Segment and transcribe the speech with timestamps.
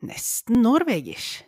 [0.00, 1.44] Nesten norwegisk.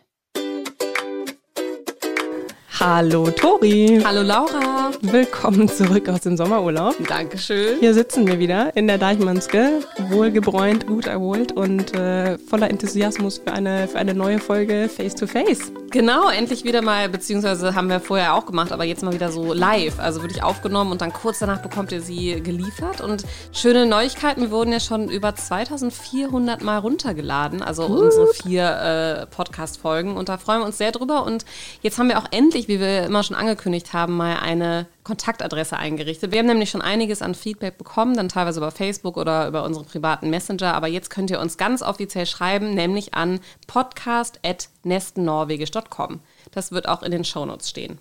[2.85, 4.01] Hallo Tori.
[4.03, 4.91] Hallo Laura.
[5.01, 6.95] Willkommen zurück aus dem Sommerurlaub.
[7.07, 7.79] Dankeschön.
[7.79, 9.79] Hier sitzen wir wieder in der Deichmannske,
[10.09, 15.27] wohlgebräunt, gut erholt und äh, voller Enthusiasmus für eine, für eine neue Folge Face to
[15.27, 15.71] Face.
[15.91, 19.53] Genau, endlich wieder mal, beziehungsweise haben wir vorher auch gemacht, aber jetzt mal wieder so
[19.53, 19.99] live.
[19.99, 22.99] Also wirklich aufgenommen und dann kurz danach bekommt ihr sie geliefert.
[22.99, 23.23] Und
[23.53, 28.05] schöne Neuigkeiten, wir wurden ja schon über 2400 Mal runtergeladen, also uh.
[28.05, 30.17] unsere vier äh, Podcast-Folgen.
[30.17, 31.25] Und da freuen wir uns sehr drüber.
[31.25, 31.45] Und
[31.83, 36.31] jetzt haben wir auch endlich, wie wir immer schon angekündigt haben, mal eine Kontaktadresse eingerichtet.
[36.31, 39.85] Wir haben nämlich schon einiges an Feedback bekommen, dann teilweise über Facebook oder über unsere
[39.85, 40.73] privaten Messenger.
[40.73, 46.21] Aber jetzt könnt ihr uns ganz offiziell schreiben, nämlich an podcast.nestennorwegisch.com.
[46.51, 47.99] Das wird auch in den Shownotes stehen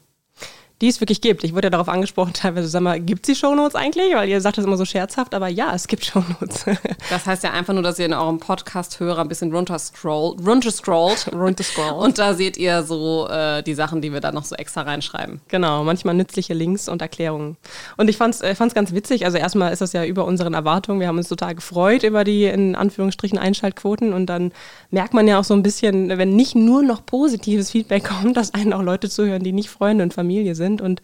[0.83, 1.45] die es wirklich gibt.
[1.45, 4.15] Ich wurde ja darauf angesprochen, teilweise, sag mal, gibt es die Shownotes eigentlich?
[4.15, 6.67] Weil ihr sagt das immer so scherzhaft, aber ja, es gibt Shownotes.
[7.09, 11.95] Das heißt ja einfach nur, dass ihr in eurem Podcast-Hörer ein bisschen runterscrollt, runterscrollt, runterscrollt.
[11.95, 15.41] und da seht ihr so äh, die Sachen, die wir da noch so extra reinschreiben.
[15.49, 17.57] Genau, manchmal nützliche Links und Erklärungen.
[17.96, 20.99] Und ich fand es äh, ganz witzig, also erstmal ist das ja über unseren Erwartungen,
[20.99, 24.52] wir haben uns total gefreut über die in Anführungsstrichen Einschaltquoten und dann
[24.91, 28.55] merkt man ja auch so ein bisschen, wenn nicht nur noch positives Feedback kommt, dass
[28.55, 30.80] einen auch Leute zuhören, die nicht Freunde und Familie sind sind.
[30.80, 31.02] Und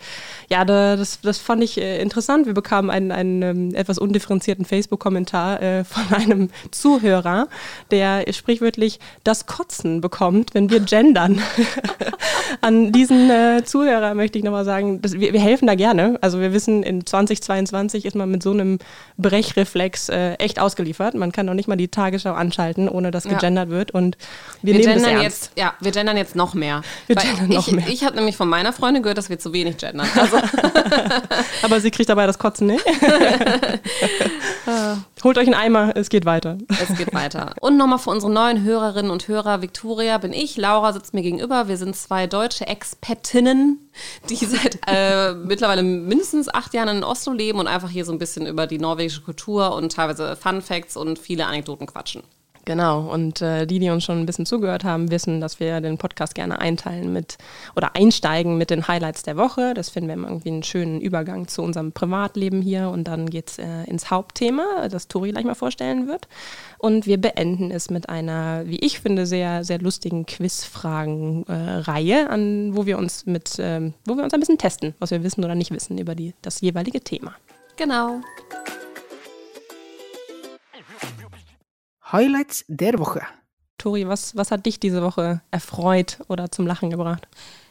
[0.48, 2.46] ja, das, das fand ich äh, interessant.
[2.46, 7.48] Wir bekamen einen, einen ähm, etwas undifferenzierten Facebook-Kommentar äh, von einem Zuhörer,
[7.90, 11.40] der sprichwörtlich das Kotzen bekommt, wenn wir gendern.
[12.60, 16.18] An diesen äh, Zuhörer möchte ich nochmal sagen, dass wir, wir, helfen da gerne.
[16.20, 18.78] Also wir wissen, in 2022 ist man mit so einem
[19.18, 21.14] Brechreflex äh, echt ausgeliefert.
[21.14, 23.74] Man kann noch nicht mal die Tagesschau anschalten, ohne dass gegendert ja.
[23.74, 23.90] wird.
[23.90, 24.16] Und
[24.62, 25.22] wir, wir nehmen das ernst.
[25.22, 26.82] jetzt, ja, wir gendern jetzt noch mehr.
[27.06, 27.88] Wir gendern noch ich, mehr.
[27.88, 30.08] Ich habe nämlich von meiner Freundin gehört, dass wir zu wenig gendern.
[30.14, 30.38] Also
[31.62, 32.84] Aber sie kriegt dabei das Kotzen nicht.
[35.24, 36.58] Holt euch einen Eimer, es geht weiter.
[36.68, 37.54] Es geht weiter.
[37.60, 41.68] Und nochmal für unsere neuen Hörerinnen und Hörer, Victoria bin ich, Laura sitzt mir gegenüber.
[41.68, 43.90] Wir sind zwei deutsche Expertinnen,
[44.28, 48.18] die seit äh, mittlerweile mindestens acht Jahren in Oslo leben und einfach hier so ein
[48.18, 52.22] bisschen über die norwegische Kultur und teilweise Fun Facts und viele Anekdoten quatschen.
[52.68, 55.96] Genau, und äh, die, die uns schon ein bisschen zugehört haben, wissen, dass wir den
[55.96, 57.38] Podcast gerne einteilen mit
[57.74, 59.72] oder einsteigen mit den Highlights der Woche.
[59.72, 63.48] Das finden wir immer irgendwie einen schönen Übergang zu unserem Privatleben hier und dann geht
[63.48, 66.28] es äh, ins Hauptthema, das Tori gleich mal vorstellen wird.
[66.76, 72.84] Und wir beenden es mit einer, wie ich finde, sehr, sehr lustigen Quizfragen-Reihe, äh, wo
[72.84, 75.70] wir uns mit, ähm, wo wir uns ein bisschen testen, was wir wissen oder nicht
[75.70, 77.32] wissen über die, das jeweilige Thema.
[77.78, 78.20] Genau.
[82.10, 83.22] Highlights der Woche.
[83.76, 87.28] Tori, was, was hat dich diese Woche erfreut oder zum Lachen gebracht?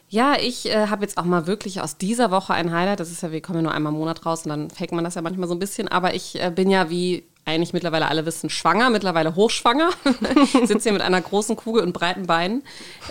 [0.08, 3.00] Ja, ich äh, habe jetzt auch mal wirklich aus dieser Woche ein Highlight.
[3.00, 5.04] Das ist ja, wir kommen ja nur einmal im Monat raus und dann fängt man
[5.04, 5.88] das ja manchmal so ein bisschen.
[5.88, 9.90] Aber ich äh, bin ja, wie eigentlich mittlerweile alle wissen, schwanger, mittlerweile hochschwanger.
[10.66, 12.62] Sitze hier mit einer großen Kugel und breiten Beinen.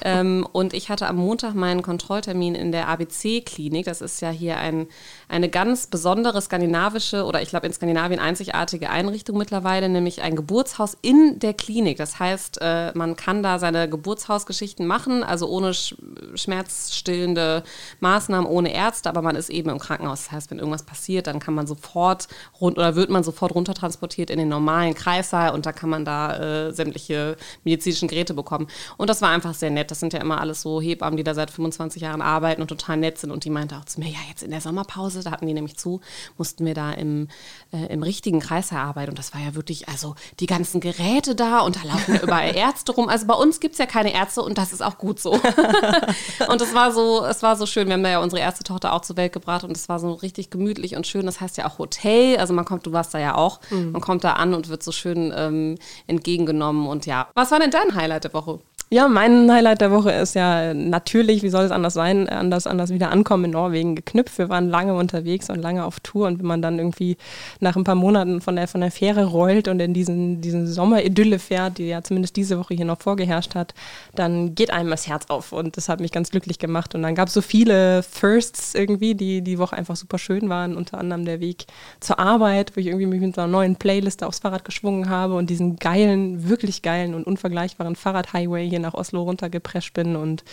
[0.04, 3.86] Ähm, und ich hatte am Montag meinen Kontrolltermin in der ABC-Klinik.
[3.86, 4.88] Das ist ja hier ein,
[5.28, 10.96] eine ganz besondere skandinavische oder ich glaube in Skandinavien einzigartige Einrichtung mittlerweile, nämlich ein Geburtshaus
[11.02, 11.98] in der Klinik.
[11.98, 15.96] Das heißt, äh, man kann da seine Geburtshausgeschichten machen, also ohne sch
[16.36, 17.64] schmerzstillende
[18.02, 20.26] Maßnahmen, ohne Ärzte, aber man ist eben im Krankenhaus.
[20.26, 22.28] Das heißt, wenn irgendwas passiert, dann kann man sofort
[22.62, 26.06] rund oder wird man sofort runtertransportiert geht in den normalen Kreissaal und da kann man
[26.06, 28.68] da äh, sämtliche medizinischen Geräte bekommen.
[28.98, 29.92] Und das war einfach sehr nett.
[29.92, 32.98] Das sind ja immer alles so Hebammen, die da seit 25 Jahren arbeiten und total
[32.98, 33.32] nett sind.
[33.32, 35.78] Und die meinte auch zu mir, ja, jetzt in der Sommerpause, da hatten die nämlich
[35.78, 36.02] zu,
[36.38, 37.30] mussten wir da im,
[37.72, 39.12] äh, im richtigen Kreissaal arbeiten.
[39.12, 42.56] Und das war ja wirklich, also die ganzen Geräte da und da laufen ja überall
[42.56, 43.10] Ärzte rum.
[43.10, 45.32] Also bei uns gibt es ja keine Ärzte und das ist auch gut so.
[46.50, 47.88] und es war so, es war so schön.
[47.88, 50.14] Wir haben da ja unsere erste Tochter auch zur Welt gebracht und es war so
[50.14, 51.26] richtig gemütlich und schön.
[51.26, 52.38] Das heißt ja auch Hotel.
[52.38, 53.60] Also man kommt, du warst da ja auch.
[53.70, 53.92] Mhm.
[53.92, 55.76] Man kommt kommt da an und wird so schön ähm,
[56.08, 56.88] entgegengenommen.
[56.88, 58.60] Und ja, was war denn dein Highlight der Woche?
[58.90, 62.90] Ja, mein Highlight der Woche ist ja natürlich, wie soll es anders sein, anders, anders
[62.90, 64.38] wieder ankommen in Norwegen geknüpft.
[64.38, 67.18] Wir waren lange unterwegs und lange auf Tour und wenn man dann irgendwie
[67.60, 71.38] nach ein paar Monaten von der, von der Fähre rollt und in diesen, diesen Sommeridylle
[71.38, 73.74] fährt, die ja zumindest diese Woche hier noch vorgeherrscht hat,
[74.16, 76.96] dann geht einem das Herz auf und das hat mich ganz glücklich gemacht.
[76.96, 80.78] Und dann gab es so viele Firsts irgendwie, die die Woche einfach super schön waren,
[80.78, 81.66] unter anderem der Weg
[82.00, 85.34] zur Arbeit, wo ich irgendwie mich mit so einer neuen Playlist aufs Fahrrad geschwungen habe
[85.34, 90.44] und diesen geilen, wirklich geilen und unvergleichbaren Fahrradhighway hier hier nach Oslo runtergeprescht bin und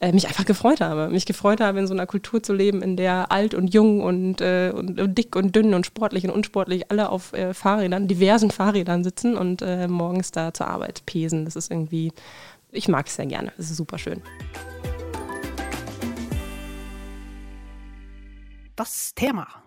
[0.00, 1.08] äh, mich einfach gefreut habe.
[1.08, 4.40] Mich gefreut habe, in so einer Kultur zu leben, in der alt und jung und,
[4.40, 8.50] äh, und, und, dick und dünn und sportlich und unsportlich alle auf äh, Fahrrädern, diversen
[8.50, 11.44] Fahrrädern sitzen und äh, morgens da zur Arbeit pesen.
[11.44, 12.12] Das ist irgendwie,
[12.70, 13.52] ich mag es sehr gerne.
[13.56, 14.22] Das ist super schön.
[18.76, 19.63] Das Thema.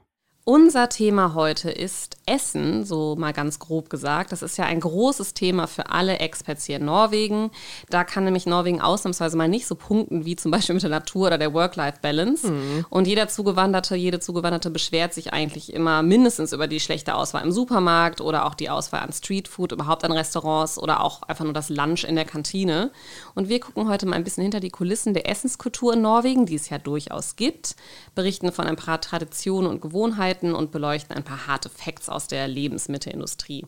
[0.49, 4.31] Unser Thema heute ist Essen, so mal ganz grob gesagt.
[4.31, 7.51] Das ist ja ein großes Thema für alle Experts hier in Norwegen.
[7.89, 11.27] Da kann nämlich Norwegen ausnahmsweise mal nicht so punkten wie zum Beispiel mit der Natur
[11.27, 12.49] oder der Work-Life-Balance.
[12.49, 12.85] Mhm.
[12.89, 17.51] Und jeder Zugewanderte, jede Zugewanderte beschwert sich eigentlich immer mindestens über die schlechte Auswahl im
[17.51, 21.67] Supermarkt oder auch die Auswahl an Streetfood, überhaupt an Restaurants oder auch einfach nur das
[21.67, 22.91] Lunch in der Kantine.
[23.35, 26.55] Und wir gucken heute mal ein bisschen hinter die Kulissen der Essenskultur in Norwegen, die
[26.55, 27.75] es ja durchaus gibt,
[28.15, 32.27] berichten von ein paar Traditionen und Gewohnheiten Inhalten und beleuchten ein paar harte Facts aus
[32.27, 33.65] der Lebensmittelindustrie.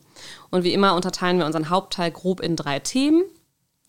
[0.49, 3.23] Und wie immer unterteilen wir unseren Hauptteil grob in drei Themen.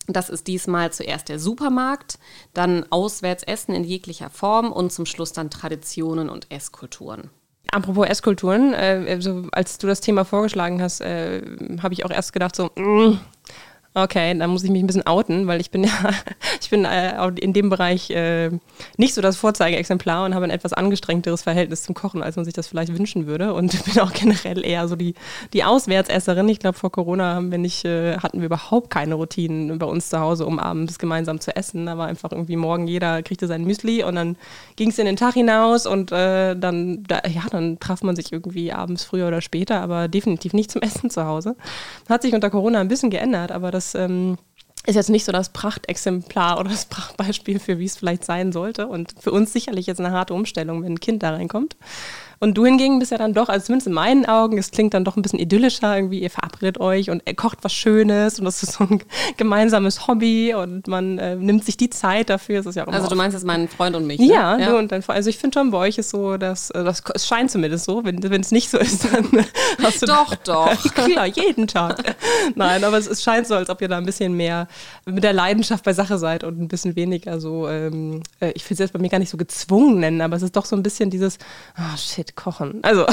[0.07, 2.19] Das ist diesmal zuerst der Supermarkt,
[2.53, 7.31] dann Auswärtsessen in jeglicher Form und zum Schluss dann Traditionen und Esskulturen.
[7.71, 11.43] Apropos Esskulturen, äh, also als du das Thema vorgeschlagen hast, äh,
[11.81, 13.21] habe ich auch erst gedacht so, mm,
[13.93, 15.91] Okay, dann muss ich mich ein bisschen outen, weil ich bin ja,
[16.61, 18.51] ich bin äh, in dem Bereich äh,
[18.97, 22.55] nicht so das Vorzeigeexemplar und habe ein etwas angestrengteres Verhältnis zum Kochen, als man sich
[22.55, 23.53] das vielleicht wünschen würde.
[23.53, 25.15] Und bin auch generell eher so die,
[25.53, 26.49] die Auswärtsesserin.
[26.49, 30.09] Ich glaube, vor Corona haben wir nicht, äh, hatten wir überhaupt keine Routinen bei uns
[30.09, 31.87] zu Hause, um abends gemeinsam zu essen.
[31.87, 34.37] Da war einfach irgendwie morgen jeder kriegte sein Müsli und dann
[34.77, 38.33] ging es in den Tag hinaus und äh, dann, da, ja, dann traf man sich
[38.33, 41.57] irgendwie abends früher oder später, aber definitiv nicht zum Essen zu Hause.
[42.09, 44.37] Hat sich unter Corona ein bisschen geändert, aber das das ähm,
[44.85, 48.87] ist jetzt nicht so das Prachtexemplar oder das Prachtbeispiel für wie es vielleicht sein sollte.
[48.89, 51.77] Und für uns sicherlich jetzt eine harte Umstellung, wenn ein Kind da reinkommt.
[52.43, 55.05] Und du hingegen bist ja dann doch, also zumindest in meinen Augen, es klingt dann
[55.05, 58.63] doch ein bisschen idyllischer, irgendwie ihr verabredet euch und er kocht was Schönes und das
[58.63, 59.03] ist so ein
[59.37, 62.57] gemeinsames Hobby und man äh, nimmt sich die Zeit dafür.
[62.57, 64.21] Das ist ja auch also du meinst jetzt meinen Freund und mich?
[64.21, 64.27] Ne?
[64.27, 65.19] Ja, ja, und dein Freund.
[65.19, 68.05] Also ich finde schon bei euch ist so, dass äh, das es scheint zumindest so,
[68.05, 69.29] wenn es nicht so ist, dann
[69.83, 70.95] hast du Doch, doch.
[70.95, 72.17] Klar, jeden Tag.
[72.55, 74.67] Nein, aber es, es, scheint so, als ob ihr da ein bisschen mehr
[75.05, 78.73] mit der Leidenschaft bei Sache seid und ein bisschen weniger so, ähm, äh, ich will
[78.77, 80.83] es jetzt bei mir gar nicht so gezwungen nennen, aber es ist doch so ein
[80.83, 81.37] bisschen dieses,
[81.77, 82.81] oh shit, kochen.
[82.83, 83.07] Also,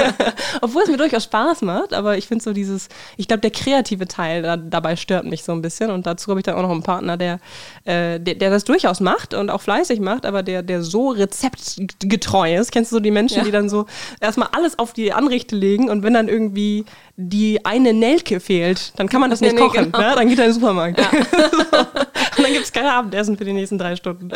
[0.60, 4.06] obwohl es mir durchaus Spaß macht, aber ich finde so dieses, ich glaube, der kreative
[4.06, 5.90] Teil da, dabei stört mich so ein bisschen.
[5.90, 7.40] Und dazu habe ich dann auch noch einen Partner, der,
[7.84, 12.56] äh, der, der, das durchaus macht und auch fleißig macht, aber der, der so rezeptgetreu
[12.56, 12.72] ist.
[12.72, 13.44] Kennst du so die Menschen, ja.
[13.44, 13.86] die dann so
[14.20, 16.84] erstmal alles auf die Anrichte legen und wenn dann irgendwie
[17.16, 19.90] die eine Nelke fehlt, dann kann man das nicht nee, kochen.
[19.90, 19.98] Genau.
[19.98, 20.14] Ne?
[20.14, 20.98] Dann geht er in den Supermarkt.
[20.98, 21.10] Ja.
[22.36, 24.30] und dann gibt es kein Abendessen für die nächsten drei Stunden.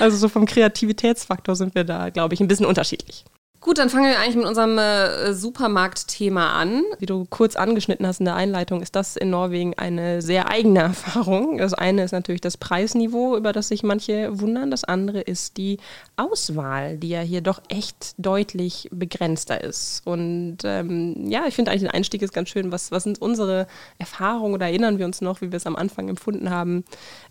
[0.00, 3.24] Also so vom Kreativitätsfaktor sind wir da, glaube ich, ein bisschen unterschiedlich.
[3.64, 6.82] Gut, dann fangen wir eigentlich mit unserem äh, Supermarktthema an.
[6.98, 10.80] Wie du kurz angeschnitten hast in der Einleitung, ist das in Norwegen eine sehr eigene
[10.80, 11.58] Erfahrung.
[11.58, 14.72] Das eine ist natürlich das Preisniveau, über das sich manche wundern.
[14.72, 15.78] Das andere ist die
[16.16, 20.04] Auswahl, die ja hier doch echt deutlich begrenzter ist.
[20.04, 22.72] Und ähm, ja, ich finde eigentlich den Einstieg ist ganz schön.
[22.72, 26.08] Was, was sind unsere Erfahrungen oder erinnern wir uns noch, wie wir es am Anfang
[26.08, 26.82] empfunden haben?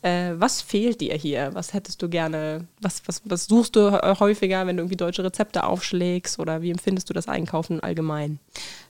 [0.01, 1.49] Äh, was fehlt dir hier?
[1.55, 2.67] Was hättest du gerne?
[2.79, 3.91] Was, was, was suchst du
[4.21, 6.20] häufiger, wenn du irgendwie deutsche Rezepte aufschlägst?
[6.21, 8.39] Unterwegs oder wie empfindest du das Einkaufen allgemein?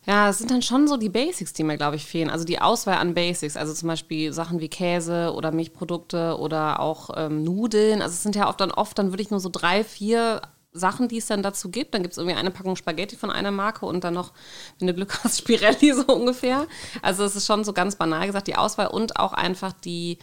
[0.06, 2.30] Ja, es sind dann schon so die Basics, die mir, glaube ich, fehlen.
[2.30, 7.10] Also die Auswahl an Basics, also zum Beispiel Sachen wie Käse oder Milchprodukte oder auch
[7.16, 8.02] ähm, Nudeln.
[8.02, 10.42] Also es sind ja oft dann oft dann wirklich nur so drei, vier
[10.74, 11.94] Sachen, die es dann dazu gibt.
[11.94, 14.32] Dann gibt es irgendwie eine Packung Spaghetti von einer Marke und dann noch,
[14.80, 16.68] wenn du Glück hast, Spirelli so ungefähr.
[17.02, 20.18] Also es ist schon so ganz banal gesagt, die Auswahl und auch einfach die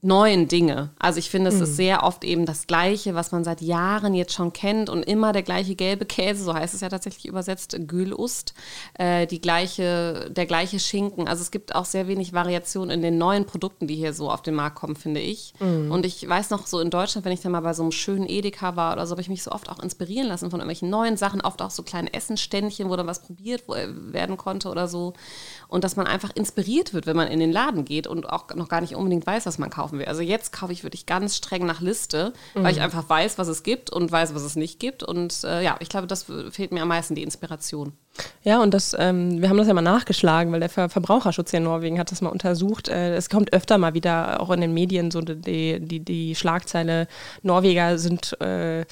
[0.00, 0.90] neuen Dinge.
[0.98, 1.62] Also ich finde, es mhm.
[1.62, 5.32] ist sehr oft eben das Gleiche, was man seit Jahren jetzt schon kennt und immer
[5.32, 8.54] der gleiche gelbe Käse, so heißt es ja tatsächlich übersetzt, Gülust,
[8.94, 11.26] äh, die gleiche, der gleiche Schinken.
[11.26, 14.42] Also es gibt auch sehr wenig Variation in den neuen Produkten, die hier so auf
[14.42, 15.52] den Markt kommen, finde ich.
[15.58, 15.90] Mhm.
[15.90, 18.28] Und ich weiß noch so in Deutschland, wenn ich dann mal bei so einem schönen
[18.28, 21.16] Edeka war oder so, habe ich mich so oft auch inspirieren lassen von irgendwelchen neuen
[21.16, 25.14] Sachen, oft auch so kleine Essenständchen, wo dann was probiert werden konnte oder so.
[25.66, 28.68] Und dass man einfach inspiriert wird, wenn man in den Laden geht und auch noch
[28.68, 30.06] gar nicht unbedingt weiß, was man kauft kaufen will.
[30.06, 32.62] Also jetzt kaufe ich wirklich ganz streng nach Liste, mhm.
[32.62, 35.02] weil ich einfach weiß, was es gibt und weiß, was es nicht gibt.
[35.02, 37.92] Und äh, ja, ich glaube, das fehlt mir am meisten, die Inspiration.
[38.42, 41.58] Ja, und das, ähm, wir haben das ja mal nachgeschlagen, weil der Ver Verbraucherschutz hier
[41.58, 42.88] in Norwegen hat das mal untersucht.
[42.88, 47.06] Äh, es kommt öfter mal wieder auch in den Medien so die, die, die Schlagzeile,
[47.42, 48.84] Norweger sind äh,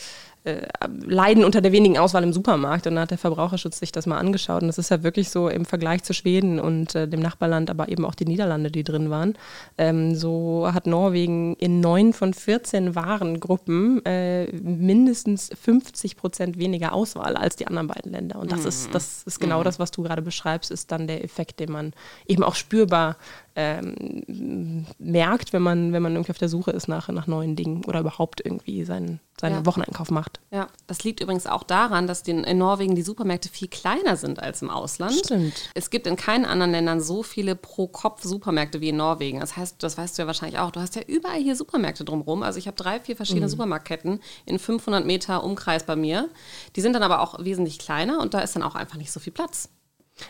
[1.04, 2.86] leiden unter der wenigen Auswahl im Supermarkt.
[2.86, 4.62] Und dann hat der Verbraucherschutz sich das mal angeschaut.
[4.62, 7.88] Und das ist ja wirklich so im Vergleich zu Schweden und äh, dem Nachbarland, aber
[7.88, 9.34] eben auch die Niederlande, die drin waren.
[9.78, 17.36] Ähm, so hat Norwegen in neun von 14 Warengruppen äh, mindestens 50 Prozent weniger Auswahl
[17.36, 18.38] als die anderen beiden Länder.
[18.38, 18.68] Und das, mhm.
[18.68, 19.64] ist, das ist genau mhm.
[19.64, 21.92] das, was du gerade beschreibst, ist dann der Effekt, den man
[22.26, 23.16] eben auch spürbar
[23.58, 27.84] ähm, merkt, wenn man, wenn man irgendwie auf der Suche ist nach, nach neuen Dingen
[27.86, 29.66] oder überhaupt irgendwie seinen, seinen Ja.
[29.66, 30.40] Wocheneinkauf macht.
[30.50, 34.42] Ja, das liegt übrigens auch daran, dass die, in Norwegen die Supermärkte viel kleiner sind
[34.42, 35.14] als im Ausland.
[35.14, 35.70] Stimmt.
[35.72, 39.40] Es gibt in keinen anderen Ländern so viele Pro-Kopf-Supermärkte wie in Norwegen.
[39.40, 42.42] Das heißt, das weißt du ja wahrscheinlich auch, du hast ja überall hier Supermärkte drumherum.
[42.42, 46.28] Also ich habe drei, vier verschiedene Supermarktketten in 500 Meter Umkreis bei mir.
[46.76, 49.18] Die sind dann aber auch wesentlich kleiner und da ist dann auch einfach nicht so
[49.18, 49.70] viel Platz.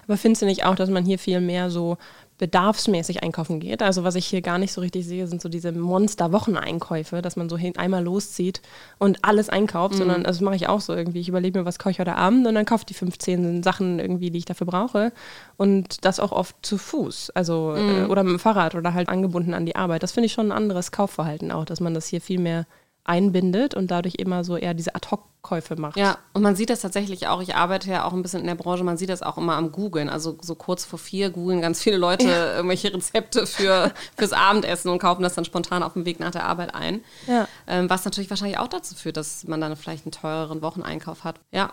[0.06, 1.96] Aber findest du nicht auch, dass man hier viel mehr so
[2.38, 3.82] bedarfsmäßig einkaufen geht?
[3.82, 7.48] Also was ich hier gar nicht so richtig sehe, sind so diese Monster-Wocheneinkäufe, dass man
[7.48, 8.60] so hin, einmal loszieht
[8.98, 11.20] und alles einkauft, sondern also das mache ich auch so irgendwie.
[11.20, 13.98] Ich überlege mir, was kaufe ich heute Abend und dann kaufe ich die 15 Sachen
[13.98, 15.12] irgendwie, die ich dafür brauche
[15.56, 19.54] und das auch oft zu Fuß, also äh, oder mit dem Fahrrad oder halt angebunden
[19.54, 20.02] an die Arbeit.
[20.02, 22.66] Das finde ich schon ein anderes Kaufverhalten auch, dass man das hier viel mehr
[23.08, 25.96] einbindet und dadurch immer so eher diese Ad-Hoc-Käufe macht.
[25.96, 28.54] Ja, und man sieht das tatsächlich auch, ich arbeite ja auch ein bisschen in der
[28.54, 30.08] Branche, man sieht das auch immer am Googeln.
[30.08, 34.98] Also so kurz vor vier googeln ganz viele Leute irgendwelche Rezepte für, fürs Abendessen und
[34.98, 37.02] kaufen das dann spontan auf dem Weg nach der Arbeit ein.
[37.26, 37.48] Ja.
[37.66, 41.40] Ähm, was natürlich wahrscheinlich auch dazu führt, dass man dann vielleicht einen teureren Wocheneinkauf hat.
[41.52, 41.72] Ja.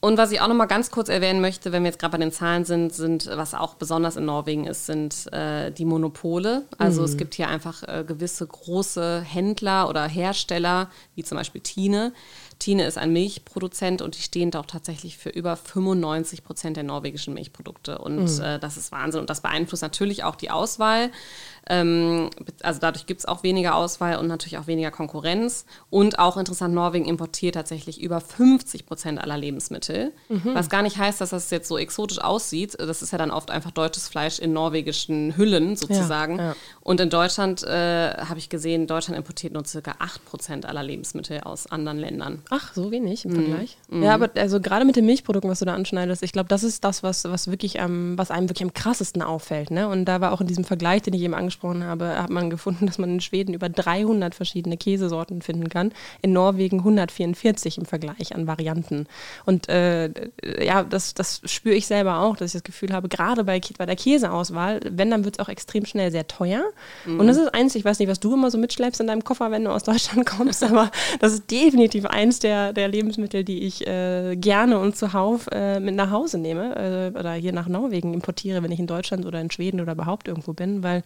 [0.00, 2.18] Und was ich auch noch mal ganz kurz erwähnen möchte, wenn wir jetzt gerade bei
[2.18, 6.66] den Zahlen sind, sind, was auch besonders in Norwegen ist, sind äh, die Monopole.
[6.78, 12.12] Also es gibt hier einfach äh, gewisse große Händler oder Hersteller, wie zum Beispiel Tine.
[12.58, 17.34] Tine ist ein Milchproduzent und die stehen auch tatsächlich für über 95 Prozent der norwegischen
[17.34, 17.98] Milchprodukte.
[17.98, 19.20] Und äh, das ist Wahnsinn.
[19.20, 21.10] Und das beeinflusst natürlich auch die Auswahl.
[21.68, 22.30] Ähm,
[22.62, 25.66] also dadurch gibt es auch weniger Auswahl und natürlich auch weniger Konkurrenz.
[25.90, 30.12] Und auch interessant, Norwegen importiert tatsächlich über 50 Prozent aller Lebensmittel.
[30.54, 32.76] Was gar nicht heißt, dass das jetzt so exotisch aussieht.
[32.78, 36.38] Das ist ja dann oft einfach deutsches Fleisch in norwegischen Hüllen sozusagen.
[36.38, 36.56] ja.
[36.80, 41.40] Und in Deutschland äh, habe ich gesehen, Deutschland importiert nur circa 8 Prozent aller Lebensmittel
[41.40, 42.42] aus anderen Ländern.
[42.50, 43.76] Ach, so wenig im Vergleich.
[43.90, 46.84] Ja, aber also gerade mit den Milchprodukten, was du da anschneidest, ich glaube, das ist
[46.84, 49.70] das, was, was wirklich am, was einem wirklich am krassesten auffällt.
[49.70, 49.88] Ne?
[49.88, 52.86] Und da war auch in diesem Vergleich, den ich eben angesprochen habe, hat man gefunden,
[52.86, 55.92] dass man in Schweden über 300 verschiedene Käsesorten finden kann.
[56.22, 59.06] In Norwegen 144 im Vergleich an Varianten.
[59.44, 60.10] Und äh,
[60.62, 63.86] ja, das, das spüre ich selber auch, dass ich das Gefühl habe, gerade bei, bei
[63.86, 66.64] der Käseauswahl, wenn, dann wird es auch extrem schnell sehr teuer.
[67.18, 69.50] Und das ist eins, ich weiß nicht, was du immer so mitschleppst in deinem Koffer,
[69.50, 73.86] wenn du aus Deutschland kommst, aber das ist definitiv eins der, der Lebensmittel, die ich
[73.86, 78.62] äh, gerne und zuhauf äh, mit nach Hause nehme äh, oder hier nach Norwegen importiere,
[78.62, 81.02] wenn ich in Deutschland oder in Schweden oder überhaupt irgendwo bin, weil,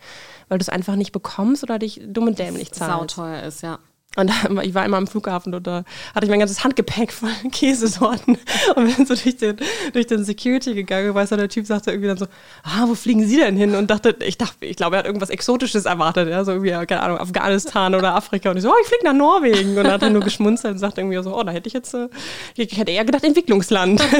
[0.49, 3.17] weil du es einfach nicht bekommst oder dich dumm und dämlich zahlst.
[3.17, 3.79] Sauteuer ist, ja.
[4.17, 4.31] Und
[4.63, 8.37] ich war einmal am Flughafen und da hatte ich mein ganzes Handgepäck voll Käsesorten
[8.77, 9.57] und bin so durch den,
[9.95, 12.27] durch den Security gegangen, weil so der Typ sagte irgendwie dann so,
[12.63, 13.75] ah, wo fliegen Sie denn hin?
[13.75, 17.01] Und dachte, ich dachte, ich glaube, er hat irgendwas Exotisches erwartet, ja, so irgendwie, keine
[17.01, 18.51] Ahnung, Afghanistan oder Afrika.
[18.51, 19.71] Und ich so, oh, ich fliege nach Norwegen.
[19.71, 21.95] Und dann hat er nur geschmunzelt und sagte irgendwie so, oh, da hätte ich jetzt,
[21.95, 22.09] äh,
[22.57, 24.03] ich hätte eher gedacht Entwicklungsland.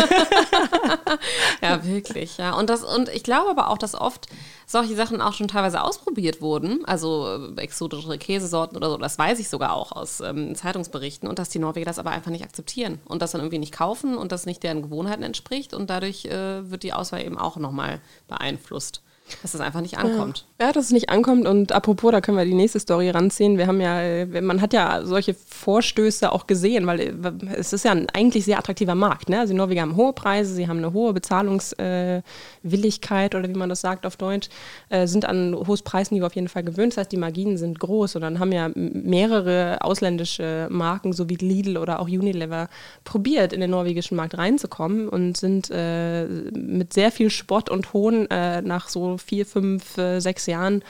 [1.63, 2.55] Ja, wirklich, ja.
[2.55, 4.27] Und, das, und ich glaube aber auch, dass oft
[4.67, 9.39] solche Sachen auch schon teilweise ausprobiert wurden, also äh, exotische Käsesorten oder so, das weiß
[9.39, 13.01] ich sogar auch aus ähm, Zeitungsberichten, und dass die Norweger das aber einfach nicht akzeptieren
[13.07, 16.71] und das dann irgendwie nicht kaufen und das nicht deren Gewohnheiten entspricht und dadurch äh,
[16.71, 19.03] wird die Auswahl eben auch nochmal beeinflusst,
[19.41, 20.47] dass das einfach nicht ankommt.
[20.61, 23.59] Ja, dass es nicht ankommt und apropos, da können wir die nächste Story ranziehen.
[23.59, 27.13] Wir haben ja, äh, man hat ja solche Vorstöße auch gesehen, weil äh,
[27.57, 29.29] es ist ja ein eigentlich sehr attraktiver Markt.
[29.29, 29.41] Ne?
[29.41, 33.81] Also die Norweger haben hohe Preise, sie haben eine hohe Bezahlungswilligkeit oder wie man das
[33.81, 34.49] sagt auf Deutsch,
[34.89, 36.93] äh, sind an ein hohes Preisniveau auf jeden Fall gewöhnt.
[36.93, 41.37] Das heißt, die Marginen sind groß und dann haben ja mehrere ausländische Marken, so wie
[41.37, 42.69] Lidl oder auch Unilever,
[43.05, 48.31] probiert, in den norwegischen Markt reinzukommen und sind äh, mit sehr viel Spott und Hohn
[48.31, 50.83] äh, nach so vier, fünf, äh, sechs Jahren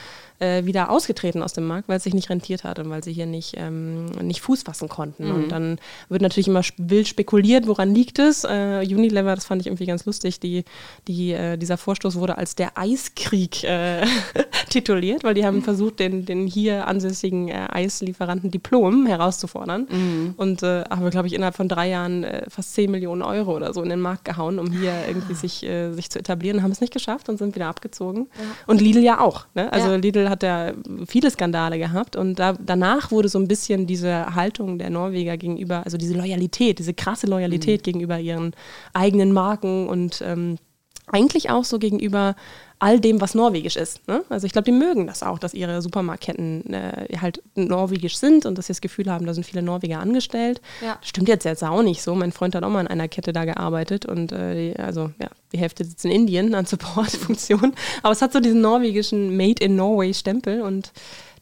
[0.42, 3.12] äh, wieder ausgetreten aus dem Markt, weil es sich nicht rentiert hat und weil sie
[3.12, 5.30] hier nicht, ähm, nicht Fuß fassen konnten.
[5.30, 8.44] Und dann wird natürlich immer wild spekuliert, woran liegt es.
[8.44, 10.64] Äh, Unilever, das fand ich irgendwie ganz lustig, die,
[11.06, 14.04] die, äh, dieser Vorstoß wurde als der Eiskrieg äh,
[14.68, 20.84] tituliert, weil die haben versucht, den, den hier ansässigen äh, Eislieferanten Diplom herauszufordern und äh,
[20.90, 24.00] haben, glaube ich, innerhalb von drei Jahren fast 10 Millionen Euro oder so in den
[24.00, 27.54] Markt gehauen, um hier irgendwie sich, sich zu etablieren, haben es nicht geschafft und sind
[27.54, 28.28] wieder abgezogen.
[28.66, 29.46] Und Lidl ja auch.
[29.54, 29.72] Ne?
[29.72, 29.96] Also Ja.
[29.96, 30.72] Lidl hat ja
[31.06, 35.84] viele Skandale gehabt und da, danach wurde so ein bisschen diese Haltung der Norweger gegenüber,
[35.84, 38.52] also diese Loyalität, diese krasse Loyalität gegenüber ihren
[38.92, 40.56] eigenen Marken und ähm,
[41.06, 42.36] eigentlich auch so gegenüber
[42.78, 44.06] all dem, was norwegisch ist.
[44.08, 44.24] Ne?
[44.28, 48.58] Also ich glaube, die mögen das auch, dass ihre Supermarktketten äh, halt norwegisch sind und
[48.58, 50.60] dass sie das Gefühl haben, da sind viele Norweger angestellt.
[50.84, 50.98] Ja.
[51.00, 52.14] Stimmt jetzt jetzt auch nicht so.
[52.16, 55.28] Mein Freund hat auch mal in einer Kette da gearbeitet und äh, die, also ja,
[55.52, 57.72] die Hälfte sitzt in Indien an Support-Funktion.
[58.02, 60.92] Aber es hat so diesen norwegischen Made in Norway Stempel und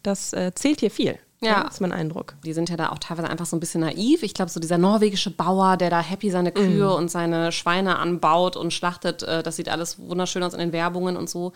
[0.02, 1.18] das äh, zählt hier viel.
[1.42, 1.64] Ja.
[1.64, 2.34] Das ist mein Eindruck.
[2.44, 4.22] Die sind ja da auch teilweise einfach so ein bisschen naiv.
[4.22, 8.56] Ich glaube, so dieser norwegische Bauer, der da happy seine Kühe und seine Schweine anbaut
[8.56, 11.52] und schlachtet, äh, das sieht alles wunderschön aus in den Werbungen und so.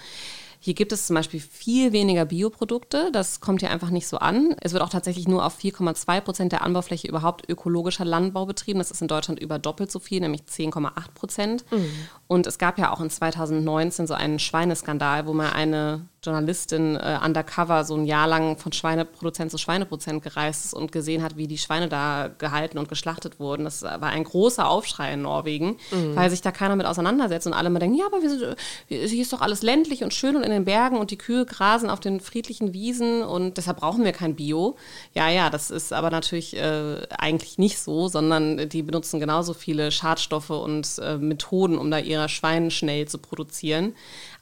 [0.64, 3.10] Hier gibt es zum Beispiel viel weniger Bioprodukte.
[3.12, 4.56] Das kommt hier einfach nicht so an.
[4.62, 8.78] Es wird auch tatsächlich nur auf 4,2 Prozent der Anbaufläche überhaupt ökologischer Landbau betrieben.
[8.78, 11.70] Das ist in Deutschland über doppelt so viel, nämlich 10,8 Prozent.
[11.70, 11.90] Mhm.
[12.28, 17.18] Und es gab ja auch in 2019 so einen Schweineskandal, wo mal eine Journalistin äh,
[17.24, 21.46] undercover so ein Jahr lang von Schweineproduzent zu Schweineproduzent gereist ist und gesehen hat, wie
[21.46, 23.64] die Schweine da gehalten und geschlachtet wurden.
[23.64, 26.16] Das war ein großer Aufschrei in Norwegen, mhm.
[26.16, 29.32] weil sich da keiner mit auseinandersetzt und alle mal denken, ja, aber sind, hier ist
[29.32, 32.20] doch alles ländlich und schön und in den Bergen und die Kühe grasen auf den
[32.20, 34.76] friedlichen Wiesen und deshalb brauchen wir kein Bio.
[35.12, 39.90] Ja, ja, das ist aber natürlich äh, eigentlich nicht so, sondern die benutzen genauso viele
[39.90, 43.94] Schadstoffe und äh, Methoden, um da ihre Schweine schnell zu produzieren.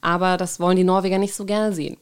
[0.03, 1.97] Aber das wollen die Norweger nicht so gerne sehen.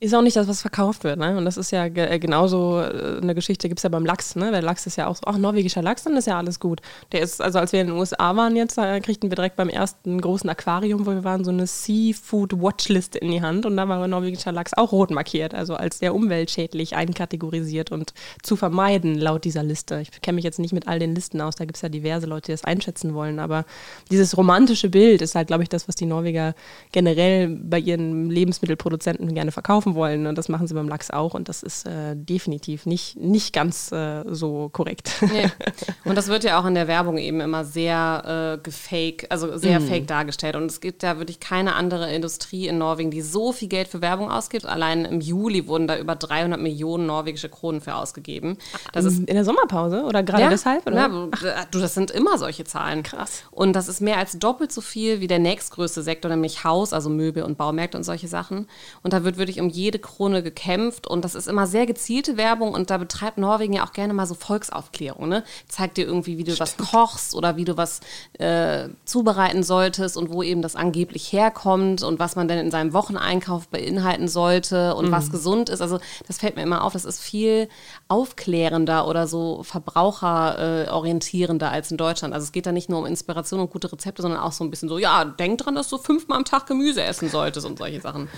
[0.00, 1.36] Ist auch nicht das, was verkauft wird, ne?
[1.36, 4.36] Und das ist ja ge äh, genauso äh, eine Geschichte, gibt es ja beim Lachs,
[4.36, 4.52] ne?
[4.52, 6.80] Der Lachs ist ja auch so, ach, norwegischer Lachs, dann ist ja alles gut.
[7.10, 9.68] Der ist, also als wir in den USA waren jetzt, da kriegten wir direkt beim
[9.68, 13.88] ersten großen Aquarium, wo wir waren, so eine Seafood Watchlist in die Hand und da
[13.88, 18.14] war norwegischer Lachs auch rot markiert, also als sehr umweltschädlich einkategorisiert und
[18.44, 20.00] zu vermeiden laut dieser Liste.
[20.00, 22.26] Ich kenne mich jetzt nicht mit all den Listen aus, da gibt es ja diverse
[22.26, 23.64] Leute, die das einschätzen wollen, aber
[24.12, 26.54] dieses romantische Bild ist halt, glaube ich, das, was die Norweger
[26.92, 30.26] generell bei ihren Lebensmittelproduzenten gerne verkaufen verkaufen wollen.
[30.26, 31.34] Und das machen sie beim Lachs auch.
[31.34, 35.12] Und das ist äh, definitiv nicht, nicht ganz äh, so korrekt.
[35.20, 35.48] Nee.
[36.04, 39.80] Und das wird ja auch in der Werbung eben immer sehr äh, gefake, also sehr
[39.80, 39.86] mm.
[39.86, 40.56] fake dargestellt.
[40.56, 44.00] Und es gibt ja wirklich keine andere Industrie in Norwegen, die so viel Geld für
[44.00, 44.66] Werbung ausgibt.
[44.66, 48.58] Allein im Juli wurden da über 300 Millionen norwegische Kronen für ausgegeben.
[48.92, 50.86] Das ist in der Sommerpause oder gerade ja, deshalb?
[50.86, 50.96] Oder?
[50.96, 53.02] Ja, du, das sind immer solche Zahlen.
[53.02, 53.42] Krass.
[53.50, 57.10] Und das ist mehr als doppelt so viel wie der nächstgrößte Sektor, nämlich Haus, also
[57.10, 58.66] Möbel und Baumärkte und solche Sachen.
[59.02, 62.72] Und da wird wirklich um jede Krone gekämpft und das ist immer sehr gezielte Werbung
[62.72, 65.28] und da betreibt Norwegen ja auch gerne mal so Volksaufklärung.
[65.28, 65.44] Ne?
[65.68, 66.74] Zeigt dir irgendwie, wie du Stimmt.
[66.78, 68.00] was kochst oder wie du was
[68.38, 72.92] äh, zubereiten solltest und wo eben das angeblich herkommt und was man denn in seinem
[72.92, 75.12] Wocheneinkauf beinhalten sollte und mhm.
[75.12, 75.80] was gesund ist.
[75.80, 77.68] Also das fällt mir immer auf, das ist viel
[78.08, 82.34] aufklärender oder so verbraucherorientierender äh, als in Deutschland.
[82.34, 84.70] Also es geht da nicht nur um Inspiration und gute Rezepte, sondern auch so ein
[84.70, 88.00] bisschen so, ja, denk dran, dass du fünfmal am Tag Gemüse essen solltest und solche
[88.00, 88.28] Sachen.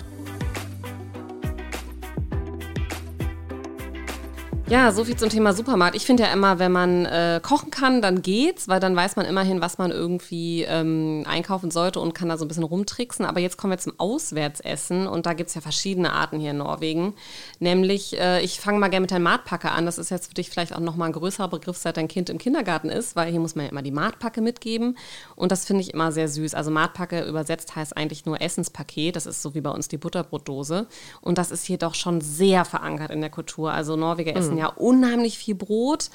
[4.71, 5.97] Ja, so viel zum Thema Supermarkt.
[5.97, 9.25] Ich finde ja immer, wenn man äh, kochen kann, dann geht's, weil dann weiß man
[9.25, 13.25] immerhin, was man irgendwie ähm, einkaufen sollte und kann da so ein bisschen rumtricksen.
[13.25, 17.15] Aber jetzt kommen wir zum Auswärtsessen und da gibt's ja verschiedene Arten hier in Norwegen.
[17.59, 19.85] Nämlich, äh, ich fange mal gerne mit deinem Matpacker an.
[19.85, 22.37] Das ist jetzt für dich vielleicht auch nochmal ein größerer Begriff, seit dein Kind im
[22.37, 24.97] Kindergarten ist, weil hier muss man ja immer die Matpacke mitgeben.
[25.35, 26.53] Und das finde ich immer sehr süß.
[26.53, 29.17] Also Matpacke übersetzt heißt eigentlich nur Essenspaket.
[29.17, 30.87] Das ist so wie bei uns die Butterbrotdose.
[31.19, 33.73] Und das ist hier doch schon sehr verankert in der Kultur.
[33.73, 36.09] Also Norweger essen mhm ja unheimlich viel Brot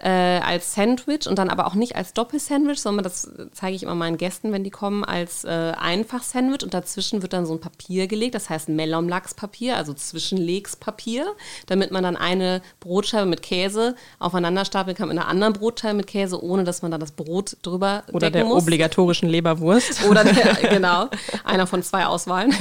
[0.00, 3.94] äh, als Sandwich und dann aber auch nicht als Doppelsandwich, sondern das zeige ich immer
[3.94, 8.06] meinen Gästen, wenn die kommen, als äh, Einfach-Sandwich und dazwischen wird dann so ein Papier
[8.06, 11.26] gelegt, das heißt Mellomlachspapier, also Zwischenlegspapier,
[11.66, 16.06] damit man dann eine Brotscheibe mit Käse aufeinander stapeln kann mit einer anderen Brotscheibe mit
[16.06, 18.62] Käse, ohne dass man dann das Brot drüber Oder der muss.
[18.62, 20.04] obligatorischen Leberwurst.
[20.08, 21.08] Oder der, genau,
[21.44, 22.54] einer von zwei Auswahlen.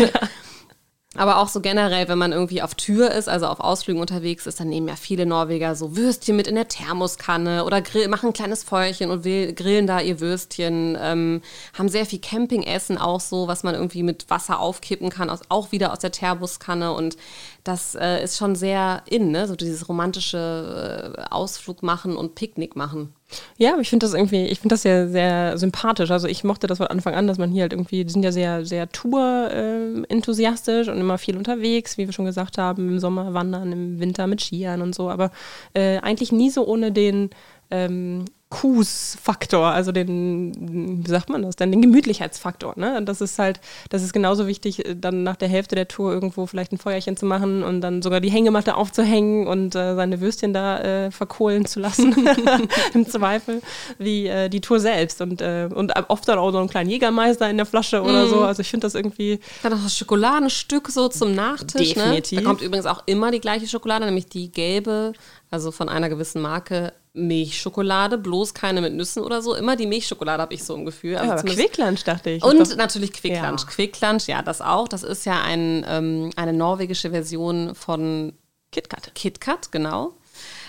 [1.15, 4.59] Aber auch so generell, wenn man irgendwie auf Tür ist, also auf Ausflügen unterwegs ist,
[4.59, 8.33] dann nehmen ja viele Norweger so Würstchen mit in der Thermoskanne oder grill, machen ein
[8.33, 10.95] kleines Feuerchen und grillen da ihr Würstchen.
[11.01, 11.41] Ähm,
[11.73, 15.71] haben sehr viel Campingessen auch so, was man irgendwie mit Wasser aufkippen kann, aus, auch
[15.71, 16.93] wieder aus der Thermoskanne.
[16.93, 17.17] Und
[17.63, 19.47] das äh, ist schon sehr in, ne?
[19.47, 23.15] so dieses romantische äh, Ausflug machen und Picknick machen.
[23.57, 26.11] Ja, ich finde das irgendwie, ich finde das ja sehr sympathisch.
[26.11, 28.31] Also ich mochte das von Anfang an, dass man hier halt irgendwie, die sind ja
[28.31, 33.33] sehr, sehr Tour-enthusiastisch äh, und immer viel unterwegs, wie wir schon gesagt haben, im Sommer
[33.33, 35.31] wandern, im Winter mit Skiern und so, aber
[35.73, 37.29] äh, eigentlich nie so ohne den
[37.71, 42.73] ähm, Kus-Faktor, also den, wie sagt man das denn, den Gemütlichkeitsfaktor.
[42.77, 42.99] Ne?
[43.03, 43.59] Das ist halt,
[43.89, 47.15] das ist genauso wichtig, äh, dann nach der Hälfte der Tour irgendwo vielleicht ein Feuerchen
[47.15, 51.65] zu machen und dann sogar die Hängematte aufzuhängen und äh, seine Würstchen da äh, verkohlen
[51.65, 52.15] zu lassen,
[52.95, 53.61] im Zweifel,
[53.99, 55.21] wie äh, die Tour selbst.
[55.21, 58.29] Und, äh, und oft dann auch so einen kleinen Jägermeister in der Flasche oder mm.
[58.29, 58.41] so.
[58.41, 59.39] Also ich finde das irgendwie.
[59.61, 61.93] Dann noch das Schokoladenstück so zum Nachtisch.
[61.93, 62.39] Definitiv.
[62.39, 62.43] Ne?
[62.43, 65.13] Da kommt übrigens auch immer die gleiche Schokolade, nämlich die gelbe,
[65.51, 69.55] also von einer gewissen Marke Milchschokolade, bloß keine mit Nüssen oder so.
[69.55, 71.17] Immer die Milchschokolade habe ich so im Gefühl.
[71.17, 72.43] Also ja, Quicklunch dachte ich.
[72.43, 73.61] Und natürlich Quicklunch.
[73.61, 73.67] Ja.
[73.67, 74.87] Quicklunch, ja, das auch.
[74.87, 78.33] Das ist ja ein, ähm, eine norwegische Version von
[78.71, 79.15] KitKat.
[79.15, 80.13] KitKat, genau.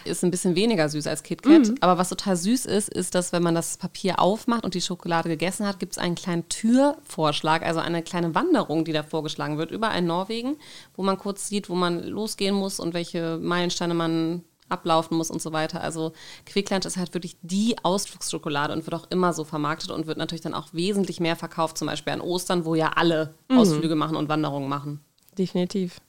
[0.05, 1.69] Ist ein bisschen weniger süß als KitKat.
[1.69, 1.75] Mhm.
[1.81, 5.29] Aber was total süß ist, ist, dass wenn man das Papier aufmacht und die Schokolade
[5.29, 9.71] gegessen hat, gibt es einen kleinen Türvorschlag, also eine kleine Wanderung, die da vorgeschlagen wird,
[9.71, 10.57] überall in Norwegen,
[10.97, 15.43] wo man kurz sieht, wo man losgehen muss und welche Meilensteine man ablaufen muss und
[15.43, 15.81] so weiter.
[15.81, 16.13] Also
[16.47, 20.19] Quick Lunch ist halt wirklich die Ausflugsschokolade und wird auch immer so vermarktet und wird
[20.19, 23.59] natürlich dann auch wesentlich mehr verkauft, zum Beispiel an Ostern, wo ja alle mhm.
[23.59, 25.01] Ausflüge machen und Wanderungen machen.
[25.37, 26.01] definitiv.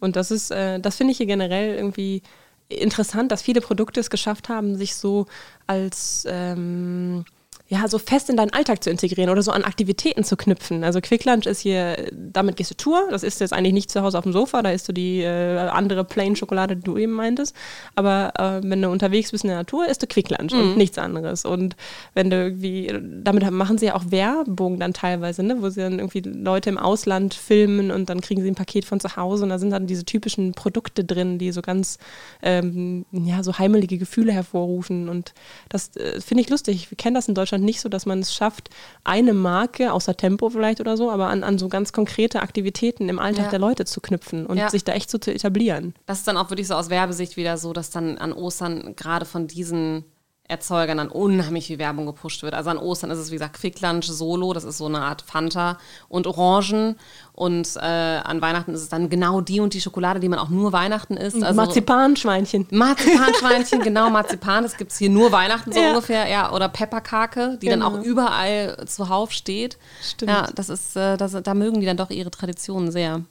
[0.00, 2.22] Und das ist, äh, das finde ich hier generell irgendwie
[2.68, 5.26] interessant, dass viele Produkte es geschafft haben, sich so
[5.66, 7.24] als ähm,
[7.70, 10.82] ja, so fest in deinen Alltag zu integrieren oder so an Aktivitäten zu knüpfen.
[10.82, 13.06] Also Quick Lunch ist hier, damit gehst du Tour.
[13.10, 15.56] Das ist jetzt eigentlich nicht zu Hause auf dem Sofa, da isst du die äh,
[15.56, 17.54] andere Plain Schokolade, die du eben meintest.
[17.94, 20.60] Aber äh, wenn du unterwegs bist in der Natur, isst du Quick Lunch mhm.
[20.60, 21.44] und nichts anderes.
[21.44, 21.76] Und
[22.12, 26.00] wenn du irgendwie, damit machen sie ja auch Werbung dann teilweise, ne, wo sie dann
[26.00, 29.50] irgendwie Leute im Ausland filmen und dann kriegen sie ein Paket von zu Hause und
[29.50, 31.98] da sind dann diese typischen Produkte drin, die so ganz,
[32.42, 35.08] ähm, ja, so heimelige Gefühle hervorrufen.
[35.08, 35.34] Und
[35.68, 36.90] das äh, finde ich lustig.
[36.90, 38.70] Wir kennen das in Deutschland Deutschland nicht so, dass man es schafft,
[39.04, 43.18] eine Marke, außer Tempo vielleicht oder so, aber an, an so ganz konkrete Aktivitäten im
[43.18, 43.50] Alltag ja.
[43.50, 44.68] der Leute zu knüpfen und ja.
[44.68, 45.94] sich da echt so zu etablieren.
[46.06, 49.24] Das ist dann auch wirklich so aus Werbesicht wieder so, dass dann an Ostern gerade
[49.26, 50.04] von diesen
[50.50, 52.54] Erzeugern dann unheimlich viel Werbung gepusht wird.
[52.54, 55.22] Also an Ostern ist es, wie gesagt, Quick Lunch Solo, das ist so eine Art
[55.22, 56.96] Fanta und Orangen.
[57.32, 60.48] Und äh, an Weihnachten ist es dann genau die und die Schokolade, die man auch
[60.48, 61.42] nur Weihnachten isst.
[61.42, 62.66] Also Marzipanschweinchen.
[62.70, 65.90] Marzipanschweinchen, genau, Marzipan, das gibt es hier nur Weihnachten so ja.
[65.90, 66.28] ungefähr.
[66.28, 67.90] Ja, oder Pepperkake, die genau.
[67.90, 69.78] dann auch überall zuhauf steht.
[70.02, 70.30] Stimmt.
[70.30, 73.22] Ja, das ist, äh, das, da mögen die dann doch ihre Traditionen sehr.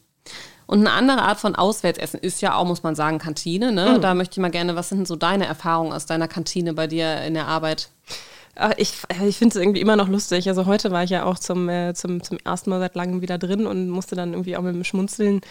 [0.69, 3.71] Und eine andere Art von Auswärtsessen ist ja auch, muss man sagen, Kantine.
[3.71, 3.95] Ne?
[3.95, 4.01] Mhm.
[4.01, 6.85] Da möchte ich mal gerne, was sind denn so deine Erfahrungen aus deiner Kantine bei
[6.85, 7.89] dir in der Arbeit?
[8.77, 8.93] Ich,
[9.25, 10.47] ich finde es irgendwie immer noch lustig.
[10.47, 13.39] Also heute war ich ja auch zum, äh, zum, zum ersten Mal seit langem wieder
[13.39, 15.41] drin und musste dann irgendwie auch mit dem Schmunzeln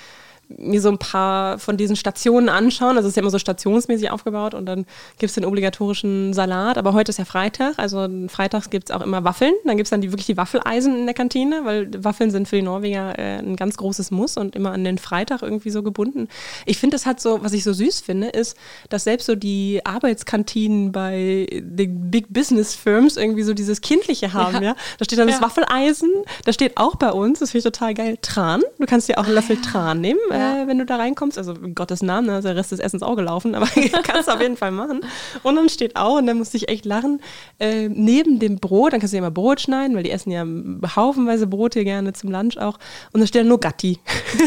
[0.56, 2.96] mir so ein paar von diesen Stationen anschauen.
[2.96, 4.86] Also es ist ja immer so stationsmäßig aufgebaut und dann
[5.18, 6.78] gibt es den obligatorischen Salat.
[6.78, 9.52] Aber heute ist ja Freitag, also freitags gibt es auch immer Waffeln.
[9.64, 12.56] Dann gibt es dann die, wirklich die Waffeleisen in der Kantine, weil Waffeln sind für
[12.56, 16.28] die Norweger äh, ein ganz großes Muss und immer an den Freitag irgendwie so gebunden.
[16.64, 18.56] Ich finde, das hat so, was ich so süß finde, ist,
[18.88, 24.56] dass selbst so die Arbeitskantinen bei den Big Business Firms irgendwie so dieses Kindliche haben.
[24.56, 24.62] Ja.
[24.62, 24.76] ja?
[24.98, 25.34] Da steht dann ja.
[25.34, 26.10] das Waffeleisen,
[26.44, 28.62] da steht auch bei uns, das finde ich total geil, Tran.
[28.78, 29.70] Du kannst dir auch einen Löffel ah, ja.
[29.70, 30.62] Tran nehmen ja.
[30.62, 31.38] äh, wenn du da reinkommst.
[31.38, 33.66] Also in Gottes Namen, ne, der Rest des Essens auch gelaufen, aber
[34.02, 35.00] kannst du auf jeden Fall machen.
[35.42, 37.20] Und dann steht auch, und da musste ich echt lachen,
[37.58, 40.44] äh, neben dem Brot, dann kannst du ja immer Brot schneiden, weil die essen ja
[40.96, 42.78] haufenweise Brot hier gerne zum Lunch auch.
[43.12, 43.98] Und dann steht da nur Gatti.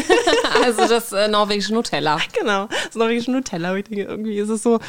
[0.64, 2.18] also das äh, norwegische Nutella.
[2.38, 3.74] Genau, das norwegische Nutella.
[3.76, 4.80] Ich denke, irgendwie ist es so,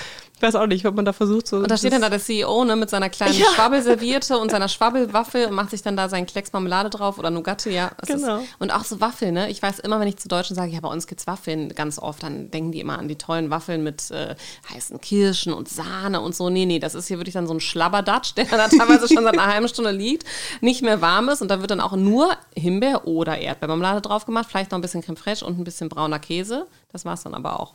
[0.44, 1.58] weiß auch nicht, ob man da versucht so.
[1.58, 3.46] Und da steht dann da der CEO ne, mit seiner kleinen ja.
[3.56, 7.70] Schwabbelserviette und seiner Schwabbelwaffel und macht sich dann da seinen Klecks Marmelade drauf oder Nougatte,
[7.70, 7.92] ja.
[8.06, 8.40] Genau.
[8.40, 9.50] Ist, und auch so Waffeln, ne?
[9.50, 12.22] Ich weiß immer, wenn ich zu Deutschen sage, ja, bei uns gibt's Waffeln, ganz oft,
[12.22, 14.36] dann denken die immer an die tollen Waffeln mit äh,
[14.74, 16.50] heißen Kirschen und Sahne und so.
[16.50, 19.34] Nee, nee, das ist hier wirklich dann so ein Schlabberdatsch, der da teilweise schon seit
[19.34, 20.26] einer halben Stunde liegt,
[20.62, 24.48] nicht mehr warm ist und da wird dann auch nur Himbeer oder Erdbeermarmelade drauf gemacht,
[24.50, 26.68] vielleicht noch ein bisschen Creme fraiche und ein bisschen brauner Käse.
[26.92, 27.74] Das war's dann aber auch.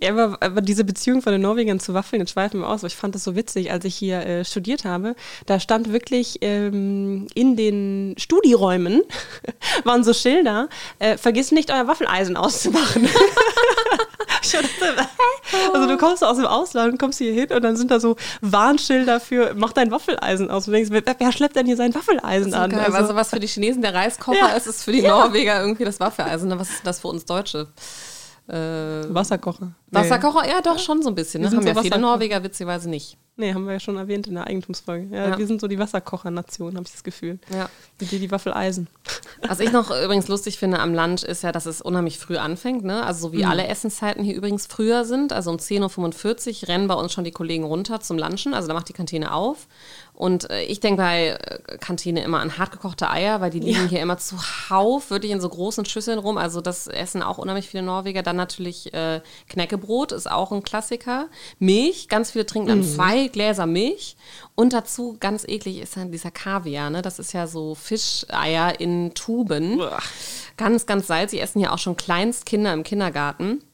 [0.00, 2.88] Ja, aber, aber, diese Beziehung von den Norwegern zu Waffeln, jetzt schweifen wir aus, aber
[2.88, 5.14] ich fand das so witzig, als ich hier äh, studiert habe.
[5.46, 9.02] Da stand wirklich ähm, in den Studieräumen
[9.84, 13.08] waren so Schilder, äh, vergiss nicht, euer Waffeleisen auszumachen.
[15.72, 18.16] also du kommst aus dem Ausland und kommst hier hin und dann sind da so
[18.40, 20.66] Warnschilder für, mach dein Waffeleisen aus.
[20.66, 22.70] Und denkst, wer, wer schleppt denn hier sein Waffeleisen an?
[22.70, 24.48] Geil, also, also, was für die Chinesen der Reiskocher ja.
[24.48, 25.10] ist, ist für die ja.
[25.10, 26.50] Norweger irgendwie das Waffeleisen.
[26.58, 27.68] Was ist das für uns Deutsche?
[28.46, 29.72] Äh, Wasserkocher.
[29.90, 31.42] Wasserkocher, ja, doch schon so ein bisschen.
[31.42, 31.50] Ne?
[31.50, 33.16] Haben so ja viele Norweger witzigerweise nicht.
[33.36, 35.08] Nee, haben wir ja schon erwähnt in der Eigentumsfolge.
[35.14, 35.38] Ja, ja.
[35.38, 37.40] wir sind so die Wasserkocher-Nation, habe ich das Gefühl.
[37.52, 37.68] Ja.
[38.00, 38.86] Die, die Waffeleisen.
[39.48, 42.84] Was ich noch übrigens lustig finde am Lunch ist ja, dass es unheimlich früh anfängt.
[42.84, 43.02] Ne?
[43.02, 43.50] Also so wie mhm.
[43.50, 45.32] alle Essenszeiten hier übrigens früher sind.
[45.32, 48.54] Also um 10.45 Uhr rennen bei uns schon die Kollegen runter zum Lunchen.
[48.54, 49.66] Also da macht die Kantine auf.
[50.14, 53.88] Und äh, ich denke bei äh, Kantine immer an hartgekochte Eier, weil die liegen ja.
[53.88, 56.38] hier immer zuhauf, wirklich in so großen Schüsseln rum.
[56.38, 58.22] Also das essen auch unheimlich viele Norweger.
[58.22, 61.26] Dann natürlich äh, Knäckebrot ist auch ein Klassiker.
[61.58, 62.84] Milch, ganz viele trinken dann mhm.
[62.84, 64.16] zwei Gläser Milch.
[64.54, 66.90] Und dazu, ganz eklig, ist dann dieser Kaviar.
[66.90, 67.02] Ne?
[67.02, 69.80] Das ist ja so Fischeier in Tuben.
[69.80, 69.98] Uah.
[70.56, 71.42] Ganz, ganz salzig.
[71.42, 73.64] Essen hier auch schon Kleinstkinder im Kindergarten.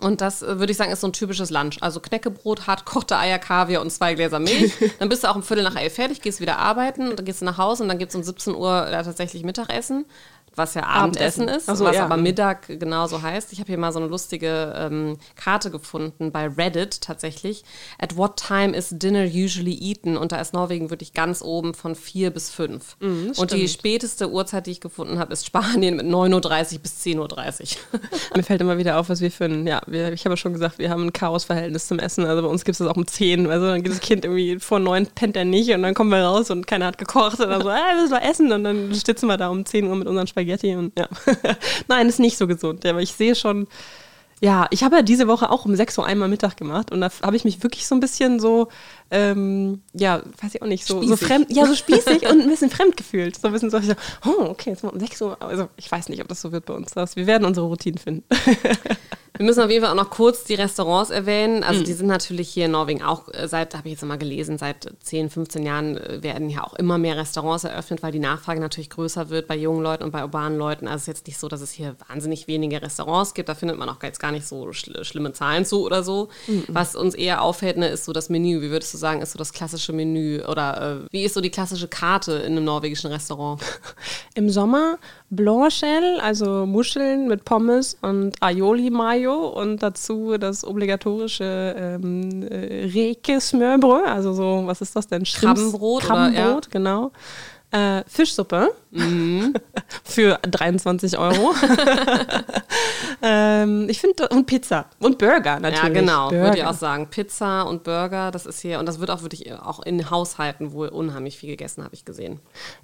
[0.00, 1.78] Und das äh, würde ich sagen, ist so ein typisches Lunch.
[1.80, 4.72] Also Knäckebrot, hartkochte Eier, Kaviar und zwei Gläser Milch.
[4.98, 7.44] Dann bist du auch um Viertel nach elf fertig, gehst wieder arbeiten, dann gehst du
[7.44, 10.04] nach Hause und dann gibt es um 17 Uhr tatsächlich Mittagessen
[10.58, 11.72] was ja Abendessen, Abendessen.
[11.72, 12.04] ist, so, was ja.
[12.04, 13.52] aber Mittag genauso heißt.
[13.52, 17.64] Ich habe hier mal so eine lustige ähm, Karte gefunden bei Reddit tatsächlich.
[17.98, 20.16] At what time is dinner usually eaten?
[20.16, 22.96] Und da ist Norwegen wirklich ganz oben von vier bis fünf.
[23.00, 27.00] Mhm, und die späteste Uhrzeit, die ich gefunden habe, ist Spanien mit 9.30 Uhr bis
[27.04, 28.00] 10.30 Uhr.
[28.36, 30.52] Mir fällt immer wieder auf, was wir für ein, ja, wir, ich habe ja schon
[30.52, 32.24] gesagt, wir haben ein Chaosverhältnis zum Essen.
[32.24, 33.48] Also bei uns gibt es das auch um 10.
[33.48, 36.22] Also dann geht das Kind irgendwie vor 9 pennt er nicht und dann kommen wir
[36.22, 39.26] raus und keiner hat gekocht und dann so, äh, müssen wir essen und dann sitzen
[39.26, 41.08] wir da um 10 Uhr mit unseren Spaghetti und ja.
[41.88, 43.66] Nein, ist nicht so gesund, aber ich sehe schon,
[44.40, 47.10] Ja, ich habe ja diese Woche auch um 6 Uhr einmal Mittag gemacht und da
[47.22, 48.68] habe ich mich wirklich so ein bisschen so,
[49.10, 52.70] ähm, ja, weiß ich auch nicht, so, so fremd, ja, so spießig und ein bisschen
[52.70, 53.40] fremd gefühlt.
[53.40, 53.78] So ein bisschen so,
[54.26, 55.36] oh, okay, jetzt mal um 6 Uhr.
[55.40, 56.92] Also ich weiß nicht, ob das so wird bei uns.
[56.92, 58.24] Das, wir werden unsere Routinen finden.
[59.38, 61.62] Wir müssen auf jeden Fall auch noch kurz die Restaurants erwähnen.
[61.62, 61.84] Also mhm.
[61.84, 64.92] die sind natürlich hier in Norwegen auch äh, seit, habe ich jetzt mal gelesen, seit
[65.00, 68.90] 10, 15 Jahren äh, werden ja auch immer mehr Restaurants eröffnet, weil die Nachfrage natürlich
[68.90, 70.88] größer wird bei jungen Leuten und bei urbanen Leuten.
[70.88, 73.48] Also es ist jetzt nicht so, dass es hier wahnsinnig wenige Restaurants gibt.
[73.48, 76.28] Da findet man auch jetzt gar nicht so schl schlimme Zahlen zu oder so.
[76.48, 76.64] Mhm.
[76.66, 78.60] Was uns eher auffällt, ne, ist so das Menü.
[78.60, 81.50] Wie würdest du sagen, ist so das klassische Menü oder äh, wie ist so die
[81.50, 83.62] klassische Karte in einem norwegischen Restaurant?
[84.34, 84.98] Im Sommer
[85.30, 88.90] Blanchel, also Muscheln mit Pommes und Aioli
[89.28, 95.24] Mayo und dazu das obligatorische ähm, äh, Reke Smørbrød, also so, was ist das denn?
[95.24, 96.70] Krabbenbrot, Krabbenbrot, ja.
[96.70, 97.12] genau.
[97.70, 99.52] Äh, Fischsuppe mhm.
[100.04, 101.52] für 23 Euro.
[103.22, 105.82] ähm, ich finde, und Pizza und Burger natürlich.
[105.82, 107.08] Ja, genau, würde ich auch sagen.
[107.10, 110.88] Pizza und Burger, das ist hier, und das wird auch wirklich auch in Haushalten wohl
[110.88, 112.40] unheimlich viel gegessen, habe ich gesehen.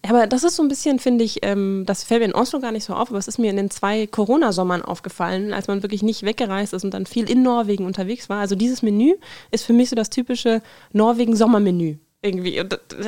[0.06, 2.72] Aber das ist so ein bisschen, finde ich, ähm, das fällt mir in Oslo gar
[2.72, 6.02] nicht so auf, aber es ist mir in den zwei Corona-Sommern aufgefallen, als man wirklich
[6.02, 8.40] nicht weggereist ist und dann viel in Norwegen unterwegs war.
[8.40, 9.14] Also dieses Menü
[9.50, 10.60] ist für mich so das typische
[10.92, 12.58] Norwegen-Sommermenü irgendwie.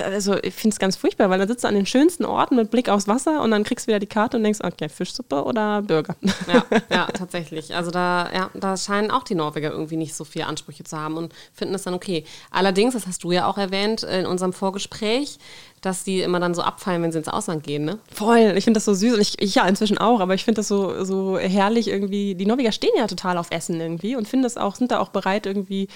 [0.03, 2.71] Also ich finde es ganz furchtbar, weil da sitzt du an den schönsten Orten mit
[2.71, 5.83] Blick aufs Wasser und dann kriegst du wieder die Karte und denkst, okay, Fischsuppe oder
[5.83, 6.17] Burger.
[6.47, 7.75] Ja, ja, tatsächlich.
[7.75, 11.17] Also da, ja, da scheinen auch die Norweger irgendwie nicht so viele Ansprüche zu haben
[11.17, 12.25] und finden es dann okay.
[12.51, 15.39] Allerdings, das hast du ja auch erwähnt in unserem Vorgespräch,
[15.87, 17.99] dass die immer dann so abfallen, wenn sie ins Ausland gehen, ne?
[18.13, 18.55] Voll.
[18.57, 19.15] Ich finde das so süß.
[19.15, 22.35] Und ich, ich ja inzwischen auch, aber ich finde das so, so herrlich irgendwie.
[22.35, 25.11] Die Norweger stehen ja total auf Essen irgendwie und finden das auch, sind da auch
[25.11, 25.89] bereit, irgendwie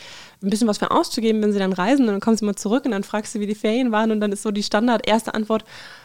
[0.42, 2.06] ein bisschen was für auszugeben, wenn sie dann reisen.
[2.06, 4.12] Und dann kommen sie mal zurück und dann fragst du, wie die Ferien waren.
[4.12, 5.64] Und dann ist so die Standard erste Antwort,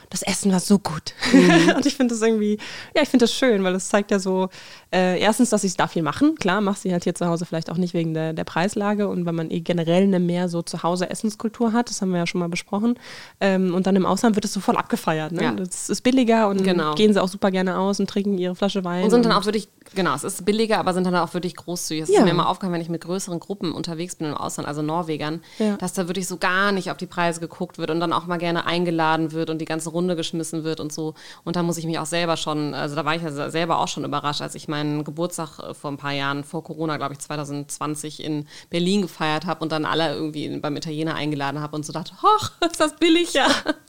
[0.09, 1.13] das Essen war so gut.
[1.31, 1.69] Mhm.
[1.75, 2.57] und ich finde das irgendwie,
[2.95, 4.49] ja, ich finde das schön, weil es zeigt ja so,
[4.93, 6.35] äh, erstens, dass ich da viel machen.
[6.35, 9.25] Klar, machst sie halt hier zu Hause vielleicht auch nicht wegen der, der Preislage und
[9.25, 12.27] weil man eh generell eine mehr so zu Hause Essenskultur hat, das haben wir ja
[12.27, 12.97] schon mal besprochen.
[13.41, 15.31] Ähm, und dann im Ausland wird es so voll abgefeiert.
[15.31, 15.43] Ne?
[15.43, 15.51] Ja.
[15.51, 16.95] Das ist billiger und genau.
[16.95, 19.03] gehen sie auch super gerne aus und trinken ihre Flasche Wein.
[19.03, 22.03] Und sind dann auch wirklich, genau, es ist billiger, aber sind dann auch wirklich großzügig.
[22.03, 22.19] Es ja.
[22.19, 25.41] ist mir immer aufgefallen, wenn ich mit größeren Gruppen unterwegs bin im Ausland, also Norwegern,
[25.59, 25.77] ja.
[25.77, 28.37] dass da wirklich so gar nicht auf die Preise geguckt wird und dann auch mal
[28.37, 31.13] gerne eingeladen wird und die ganze Runde geschmissen wird und so.
[31.43, 33.87] Und da muss ich mich auch selber schon, also da war ich ja selber auch
[33.87, 37.19] schon überrascht, als ich meinen Geburtstag äh, vor ein paar Jahren, vor Corona, glaube ich,
[37.19, 41.93] 2020 in Berlin gefeiert habe und dann alle irgendwie beim Italiener eingeladen habe und so
[41.93, 43.33] dachte, hoch, ist das billig?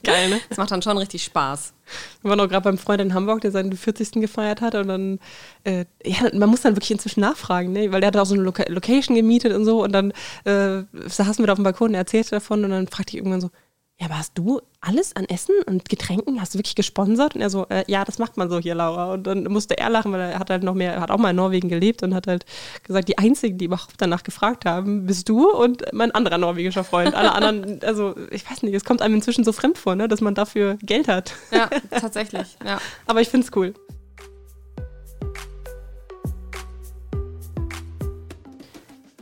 [0.06, 0.40] Geil, ne?
[0.48, 1.74] Das macht dann schon richtig Spaß.
[2.22, 4.12] Wir waren auch gerade beim Freund in Hamburg, der seinen 40.
[4.12, 5.18] gefeiert hat und dann,
[5.64, 7.92] äh, ja, man muss dann wirklich inzwischen nachfragen, ne?
[7.92, 10.12] weil der hat auch so eine Loca Location gemietet und so und dann
[10.44, 13.18] äh, saßen wir da auf dem Balkon und er erzählte davon und dann fragte ich
[13.18, 13.50] irgendwann so,
[13.98, 17.34] ja, aber hast du alles an Essen und Getränken, hast du wirklich gesponsert?
[17.34, 19.14] Und er so, äh, ja, das macht man so hier, Laura.
[19.14, 21.36] Und dann musste er lachen, weil er hat halt noch mehr, hat auch mal in
[21.36, 22.44] Norwegen gelebt und hat halt
[22.84, 27.14] gesagt, die einzigen, die überhaupt danach gefragt haben, bist du und mein anderer norwegischer Freund.
[27.14, 30.20] Alle anderen, also ich weiß nicht, es kommt einem inzwischen so fremd vor, ne, dass
[30.20, 31.32] man dafür Geld hat.
[31.50, 32.78] Ja, tatsächlich, ja.
[33.06, 33.74] Aber ich finde es cool.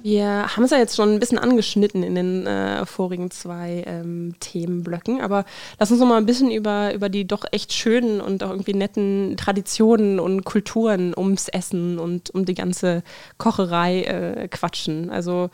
[0.04, 4.34] Wir haben es ja jetzt schon ein bisschen angeschnitten in den äh, vorigen zwei ähm,
[4.38, 5.46] Themenblöcken, aber
[5.78, 8.74] lass uns noch mal ein bisschen über, über die doch echt schönen und auch irgendwie
[8.74, 13.02] netten Traditionen und Kulturen ums Essen und um die ganze
[13.38, 15.08] Kocherei äh, quatschen.
[15.08, 15.48] Also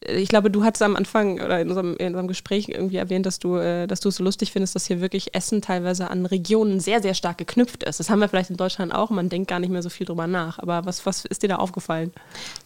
[0.00, 3.40] ich glaube, du hattest am Anfang oder in unserem, in unserem Gespräch irgendwie erwähnt, dass
[3.40, 6.78] du, äh, dass du es so lustig findest, dass hier wirklich Essen teilweise an Regionen
[6.78, 7.98] sehr, sehr stark geknüpft ist.
[7.98, 10.28] Das haben wir vielleicht in Deutschland auch, man denkt gar nicht mehr so viel drüber
[10.28, 10.60] nach.
[10.60, 12.12] Aber was, was ist dir da aufgefallen?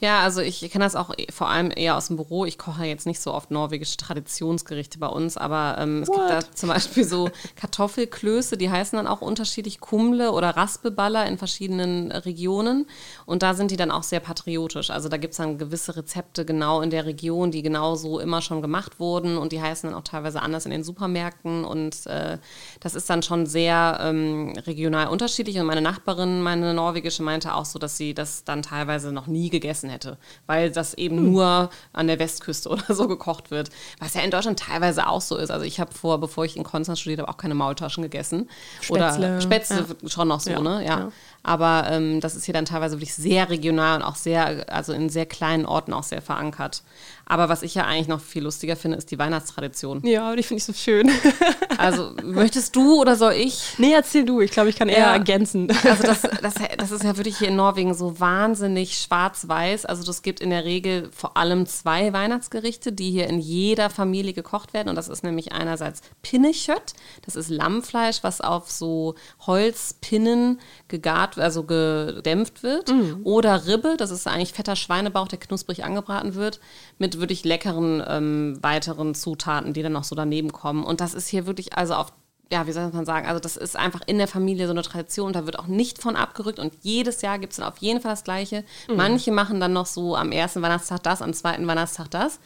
[0.01, 2.45] Ja, also ich kenne das auch e, vor allem eher aus dem Büro.
[2.45, 6.17] Ich koche jetzt nicht so oft norwegische Traditionsgerichte bei uns, aber ähm, es What?
[6.17, 11.39] gibt da zum Beispiel so Kartoffelklöße, die heißen dann auch unterschiedlich Kumle oder Raspeballer in
[11.39, 12.87] verschiedenen Regionen.
[13.25, 14.91] Und da sind die dann auch sehr patriotisch.
[14.91, 18.43] Also da gibt es dann gewisse Rezepte genau in der Region Region, die genauso immer
[18.43, 22.39] schon gemacht wurden und die heißen dann auch teilweise anders in den Supermärkten und äh,
[22.81, 27.65] das ist dann schon sehr ähm, regional unterschiedlich und meine Nachbarin, meine norwegische, meinte auch
[27.65, 31.33] so, dass sie das dann teilweise noch nie gegessen hätte, weil das eben hm.
[31.33, 35.37] nur an der Westküste oder so gekocht wird, was ja in Deutschland teilweise auch so
[35.37, 35.51] ist.
[35.51, 39.19] Also ich habe vor, bevor ich in Konstanz studiert habe, auch keine Maultaschen gegessen Spätzle.
[39.19, 40.09] oder Spätzle ja.
[40.09, 40.61] schon noch so, ja.
[40.61, 40.85] ne?
[40.85, 40.99] ja.
[40.99, 41.13] ja.
[41.43, 45.09] Aber ähm, das ist hier dann teilweise wirklich sehr regional und auch sehr, also in
[45.09, 46.83] sehr kleinen Orten auch sehr verankert.
[47.27, 50.05] Aber was ich ja eigentlich noch viel lustiger finde, ist die Weihnachtstradition.
[50.05, 51.11] Ja, die finde ich so schön.
[51.79, 53.79] also, möchtest du oder soll ich?
[53.79, 54.41] Nee, erzähl du.
[54.41, 55.13] Ich glaube, ich kann eher ja.
[55.13, 55.69] ergänzen.
[55.85, 59.87] Also, das, das, das ist ja wirklich hier in Norwegen so wahnsinnig schwarz-weiß.
[59.87, 64.33] Also, das gibt in der Regel vor allem zwei Weihnachtsgerichte, die hier in jeder Familie
[64.33, 64.89] gekocht werden.
[64.89, 66.95] Und das ist nämlich einerseits Pinnekjött.
[67.25, 69.15] Das ist Lammfleisch, was auf so
[69.47, 72.89] Holzpinnen gegart gegart, also gedämpft wird.
[72.91, 73.21] Mhm.
[73.25, 76.61] Oder Ribbe, das ist eigentlich fetter Schweinebauch, der knusprig angebraten wird,
[76.99, 80.85] mit wirklich leckeren ähm, weiteren Zutaten, die dann noch so daneben kommen.
[80.85, 82.13] Und das ist hier wirklich, also auf
[82.53, 85.33] ja, wie soll man sagen, also das ist einfach in der Familie so eine Tradition,
[85.33, 88.13] da wird auch nicht von abgerückt und jedes Jahr gibt es dann auf jeden Fall
[88.13, 88.63] das Gleiche.
[88.89, 88.97] Mhm.
[88.97, 92.41] Manche machen dann noch so am ersten Weihnachtstag das, am zweiten Weihnachtstag das.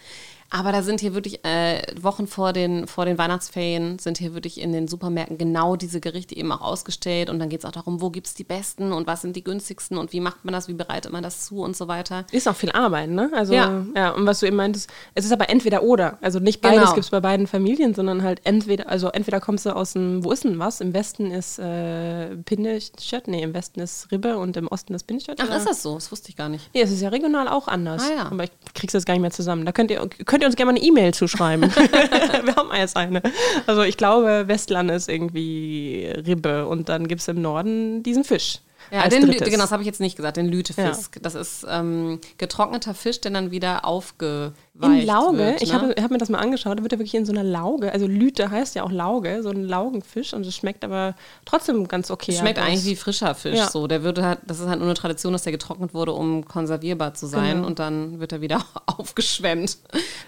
[0.51, 4.61] Aber da sind hier wirklich äh, Wochen vor den, vor den Weihnachtsferien, sind hier wirklich
[4.61, 7.31] in den Supermärkten genau diese Gerichte eben auch ausgestellt.
[7.31, 9.43] Und dann geht es auch darum, wo gibt es die besten und was sind die
[9.45, 12.25] günstigsten und wie macht man das, wie bereitet man das zu und so weiter.
[12.33, 13.31] Ist auch viel Arbeit, ne?
[13.35, 13.85] Also, Ja.
[13.95, 14.11] ja.
[14.11, 16.19] und was du eben meintest, es ist aber entweder oder.
[16.21, 16.93] Also nicht beides Genau.
[16.95, 20.31] gibt es bei beiden Familien, sondern halt entweder, also entweder kommst du aus dem, wo
[20.33, 20.81] ist denn was?
[20.81, 25.39] Im Westen ist äh, Pindestött, nee, im Westen ist Ribbe und im Osten ist Pindestött.
[25.41, 25.57] Ach, oder?
[25.57, 25.95] ist das so?
[25.95, 26.71] Das wusste ich gar nicht.
[26.75, 28.03] Nee, es ist ja regional auch anders.
[28.11, 28.27] Ah, ja.
[28.31, 29.65] Aber ich krieg's jetzt gar nicht mehr zusammen.
[29.65, 31.71] Da könnt ihr, könnt ihr uns gerne mal eine E-Mail zuschreiben.
[31.75, 33.23] Wir haben jetzt eine.
[33.67, 38.61] Also ich glaube, Westland ist irgendwie Ribbe und dann gibt es im Norden diesen Fisch.
[38.91, 39.49] Ja, den, drittes.
[39.49, 41.19] genau, das habe ich jetzt nicht gesagt, den Lütefisk.
[41.23, 45.63] Das ist ähm, getrockneter Fisch, der dann wieder aufgeweicht In Lauge, wird.
[45.63, 45.81] ich ne?
[45.81, 48.07] habe hab mir das mal angeschaut, da wird er wirklich in so einer Lauge, also
[48.07, 52.33] Lüte heißt ja auch Lauge, so ein Laugenfisch und es schmeckt aber trotzdem ganz okay.
[52.33, 52.67] Schmeckt aus.
[52.67, 53.57] eigentlich wie frischer Fisch.
[53.57, 53.71] Ja.
[53.71, 56.45] So, der würde halt, das ist halt nur eine Tradition, dass der getrocknet wurde, um
[56.45, 57.57] konservierbar zu sein.
[57.57, 57.67] Genau.
[57.67, 59.79] Und dann wird er wieder aufgeschwemmt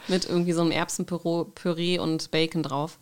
[0.09, 2.99] mit irgendwie so einem Erbsenpüree und Bacon drauf.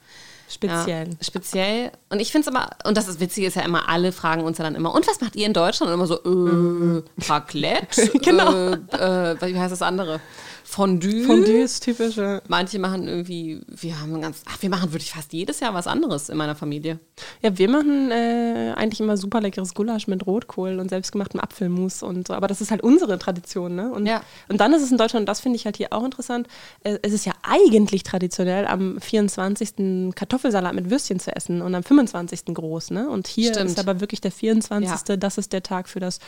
[0.48, 1.09] Speziell.
[1.09, 1.92] Ja, speziell.
[2.09, 4.59] Und ich finde es immer, und das ist witzig, ist ja immer, alle fragen uns
[4.59, 5.90] ja dann immer, und was macht ihr in Deutschland?
[5.90, 8.11] Und immer so, äh, Raclette?
[8.22, 8.52] Genau.
[8.52, 10.20] Äh, äh, wie heißt das andere?
[10.68, 11.22] Fondue?
[11.24, 12.16] Fondue ist typisch.
[12.16, 12.42] ja.
[12.48, 16.29] Manche machen irgendwie, wir haben ganz, ach, wir machen wirklich fast jedes Jahr was anderes
[16.29, 16.98] in meiner Familie.
[17.40, 22.26] Ja, wir machen äh, eigentlich immer super leckeres Gulasch mit Rotkohl und selbstgemachtem Apfelmus und
[22.26, 22.35] so.
[22.35, 23.90] Aber das ist halt unsere Tradition, ne?
[23.92, 24.22] Und, Ja.
[24.48, 26.48] und dann ist es in Deutschland, und das finde ich halt hier auch interessant,
[26.83, 30.14] äh, es ist ja eigentlich traditionell, am 24.
[30.16, 32.52] Kartoffelsalat mit Würstchen zu essen und am 25.
[32.52, 33.09] groß, ne?
[33.09, 33.70] Und hier Stimmt.
[33.70, 35.16] ist aber wirklich der 24.
[35.18, 36.18] Das ist der Tag für das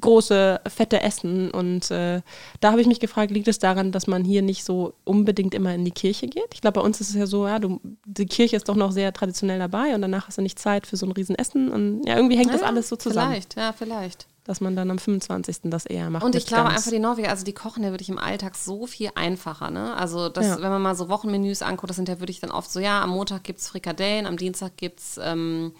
[0.00, 1.50] große, fette Essen.
[1.50, 2.22] Und äh,
[2.60, 5.74] da habe ich mich gefragt, liegt es daran, dass man hier nicht so unbedingt immer
[5.74, 6.48] in die Kirche geht?
[6.54, 8.92] Ich glaube, bei uns ist es ja so, ja, du, die Kirche ist doch noch
[8.92, 11.68] sehr traditionell dabei und danach hast du nicht Zeit für so ein Riesenessen.
[11.70, 14.26] Und ja, irgendwie hängt das Ja, alles so zusammen, Vielleicht, ja, vielleicht.
[14.44, 15.58] dass man dann am 25.
[15.64, 16.24] das eher macht.
[16.24, 19.10] Und ich glaube einfach, die Norweger, also die kochen ja wirklich im Alltag so viel
[19.14, 19.70] einfacher.
[19.70, 19.94] Ne?
[19.94, 20.62] Also, das, Ja.
[20.62, 23.10] wenn man mal so Wochenmenüs anguckt, das sind ja wirklich dann oft so: ja, am
[23.10, 25.72] Montag gibt es Frikadellen, am Dienstag gibt es ähm,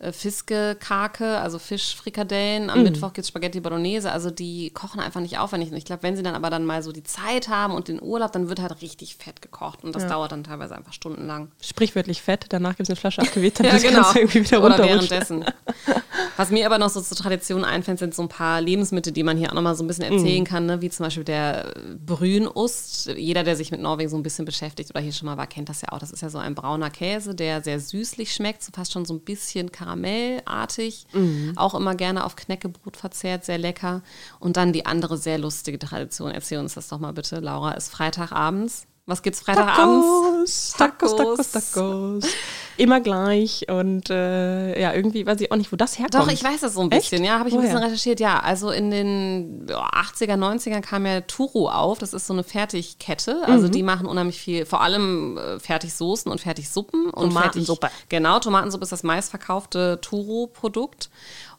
[0.00, 2.70] äh, Fiskekake, also Fischfrikadellen, Mhm.
[2.70, 4.10] am Mittwoch gibt es Spaghetti Bolognese.
[4.10, 5.70] Also, die kochen einfach nicht aufwendig.
[5.70, 8.00] Und ich glaube, wenn sie dann aber dann mal so die Zeit haben und den
[8.02, 9.84] Urlaub, dann wird halt richtig fett gekocht.
[9.84, 11.50] Und das dauert dann teilweise einfach stundenlang.
[11.62, 14.64] Sprichwörtlich fett, danach gibt es eine Flasche Aktivität, Ja, das genau.
[14.64, 15.44] Oder währenddessen.
[16.36, 19.36] Was mir aber noch so zur Tradition einfällt, sind so ein paar Lebensmittel, die man
[19.36, 20.80] hier auch noch mal so ein bisschen erzählen kann, ne?
[20.80, 23.06] wie zum Beispiel der äh, Brünost.
[23.16, 25.68] Jeder, der sich mit Norwegen so ein bisschen beschäftigt oder hier schon mal war, kennt
[25.68, 25.98] das ja auch.
[25.98, 29.14] Das ist ja so ein brauner Käse, der sehr süßlich schmeckt, so fast schon so
[29.14, 31.06] ein bisschen karamellartig.
[31.56, 34.02] Auch immer gerne auf Knäckebrot verzehrt, sehr lecker.
[34.38, 37.90] Und dann die andere sehr lustige Tradition, erzähl uns das doch mal bitte, Laura, ist
[37.90, 38.86] Freitagabends.
[39.06, 40.74] Was gibt's Freitagabends?
[40.76, 42.24] Tacos, Tacos, Tacos, Tacos.
[42.76, 46.14] Immer gleich und äh, ja, irgendwie weiß ich auch nicht, wo das herkommt.
[46.28, 47.28] Doch, ich weiß das so ein bisschen, Echt?
[47.30, 47.68] ja, habe ich ein Woher?
[47.70, 48.20] bisschen recherchiert.
[48.20, 51.98] Ja, also in den ja, 80er, 90er kam ja Turo auf.
[51.98, 53.42] Das ist so eine Fertigkette.
[53.46, 53.72] Also Mhm.
[53.72, 57.10] die machen unheimlich viel, vor allem äh, Fertigsoßen und Fertigsuppen.
[57.10, 57.88] Und Tomatensuppe.
[57.88, 61.10] Fertig, genau, Tomatensuppe ist das meistverkaufte Turo-Produkt.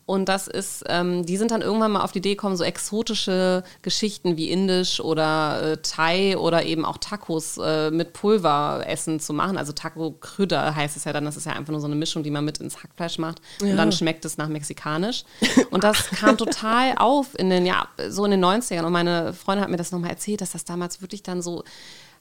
[0.05, 3.63] Und das ist, ähm, die sind dann irgendwann mal auf die Idee gekommen, so exotische
[3.81, 9.57] Geschichten wie Indisch oder äh, Thai oder eben auch Tacos äh, mit Pulveressen zu machen.
[9.57, 12.31] Also Taco-Krüder heißt es ja dann, das ist ja einfach nur so eine Mischung, die
[12.31, 13.41] man mit ins Hackfleisch macht.
[13.61, 15.23] Und dann schmeckt es nach mexikanisch.
[15.69, 18.83] Und das kam total auf in den, ja, so in den 90ern.
[18.83, 21.63] Und meine Freundin hat mir das nochmal erzählt, dass das damals wirklich dann so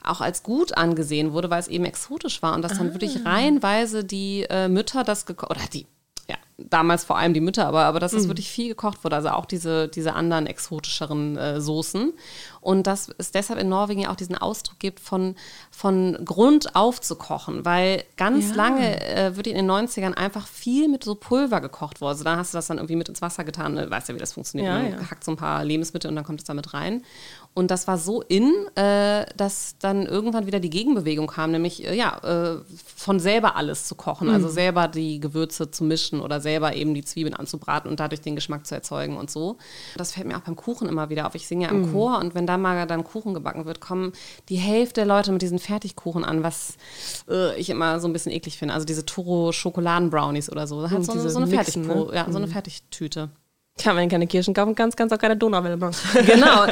[0.03, 4.05] auch als gut angesehen wurde, weil es eben exotisch war und dass dann wirklich reihenweise
[4.05, 6.00] die äh, Mütter das oder die, ja,
[6.69, 9.47] damals vor allem die Mütter, aber, aber dass es wirklich viel gekocht wurde, also auch
[9.47, 12.13] diese, diese anderen exotischeren äh, Soßen.
[12.61, 15.35] Und dass es deshalb in Norwegen ja auch diesen Ausdruck gibt, von,
[15.71, 18.57] von Grund auf zu kochen, weil ganz Ja.
[18.57, 22.11] lange äh, wird in den 90ern einfach viel mit so Pulver gekocht worden.
[22.13, 23.91] Also da hast du das dann irgendwie mit ins Wasser getan, ne?
[23.91, 24.69] weißt ja, wie das funktioniert.
[24.69, 25.11] Ja, Man ja.
[25.11, 27.03] hackt so ein paar Lebensmittel und dann kommt es damit rein.
[27.53, 31.97] Und das war so in, äh, dass dann irgendwann wieder die Gegenbewegung kam, nämlich äh,
[31.97, 32.61] ja, äh,
[32.95, 34.53] von selber alles zu kochen, also Mhm.
[34.53, 38.67] selber die Gewürze zu mischen oder selber eben die Zwiebeln anzubraten und dadurch den Geschmack
[38.67, 39.57] zu erzeugen und so.
[39.97, 41.35] Das fällt mir auch beim Kuchen immer wieder auf.
[41.35, 41.93] Ich singe ja im Mhm.
[41.93, 44.13] Chor und wenn da mal dann Kuchen gebacken wird, kommen
[44.49, 46.77] die Hälfte der Leute mit diesen Fertigkuchen an, was
[47.29, 48.75] äh, ich immer so ein bisschen eklig finde.
[48.75, 50.91] Also diese Turo Schokoladen-Brownies oder so.
[50.91, 52.17] Halt so, diese so eine Mixen, Fertigpo, ne?
[52.17, 53.31] ja, so eine Fertigtüte.
[53.83, 55.95] Wenn du keine Kirschen kaufen kannst, kannst du auch keine Donauwelle machen.
[56.27, 56.67] Genau.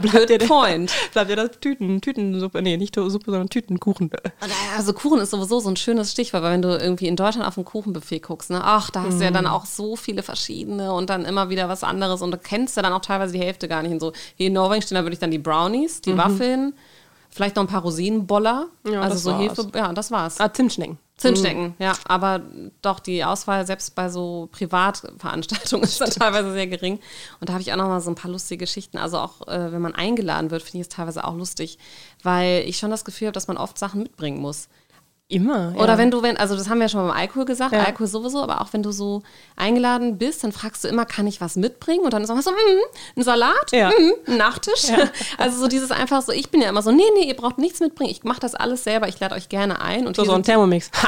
[0.00, 0.92] Good point.
[1.12, 4.10] bleibt dir das Tüten, Tütensuppe, nee, nicht Suppe, sondern Tütenkuchen.
[4.76, 7.58] Also Kuchen ist sowieso so ein schönes Stichwort, weil wenn du irgendwie in Deutschland auf
[7.58, 11.10] ein Kuchenbuffet guckst, ne, ach, da hast du ja dann auch so viele verschiedene und
[11.10, 13.82] dann immer wieder was anderes und du kennst ja dann auch teilweise die Hälfte gar
[13.82, 13.92] nicht.
[13.92, 16.72] Und so, hier in Norwegen stehen da wirklich dann die Brownies, die Waffeln,
[17.28, 18.66] vielleicht noch ein paar Rosinenboller.
[18.90, 19.58] Ja, also so war's.
[19.58, 20.40] Hefe, ja, das war's.
[20.40, 20.98] Ah, Zimtschnecken.
[21.20, 22.40] Zimtstecken, ja, aber
[22.80, 26.98] doch die Auswahl selbst bei so Privatveranstaltungen ist dann teilweise sehr gering.
[27.40, 28.96] Und da habe ich auch noch mal so ein paar lustige Geschichten.
[28.96, 31.78] Also auch äh, wenn man eingeladen wird, finde ich es teilweise auch lustig,
[32.22, 34.68] weil ich schon das Gefühl habe, dass man oft Sachen mitbringen muss.
[35.30, 35.74] Immer.
[35.76, 35.98] Oder ja.
[35.98, 37.84] wenn du, wenn, also das haben wir ja schon beim Alkohol gesagt, Ja.
[37.84, 39.22] Alkohol sowieso, aber auch wenn du so
[39.54, 42.00] eingeladen bist, dann fragst du immer, kann ich was mitbringen?
[42.00, 43.90] Und dann ist auch so, mm, ein Salat, Ja.
[43.90, 44.88] mm, ein Nachtisch.
[45.38, 47.80] Also so dieses einfach so, ich bin ja immer so, nee, nee, ihr braucht nichts
[47.80, 50.06] mitbringen, ich mache das alles selber, ich lade euch gerne ein.
[50.06, 50.90] Und so, so ein Thermomix.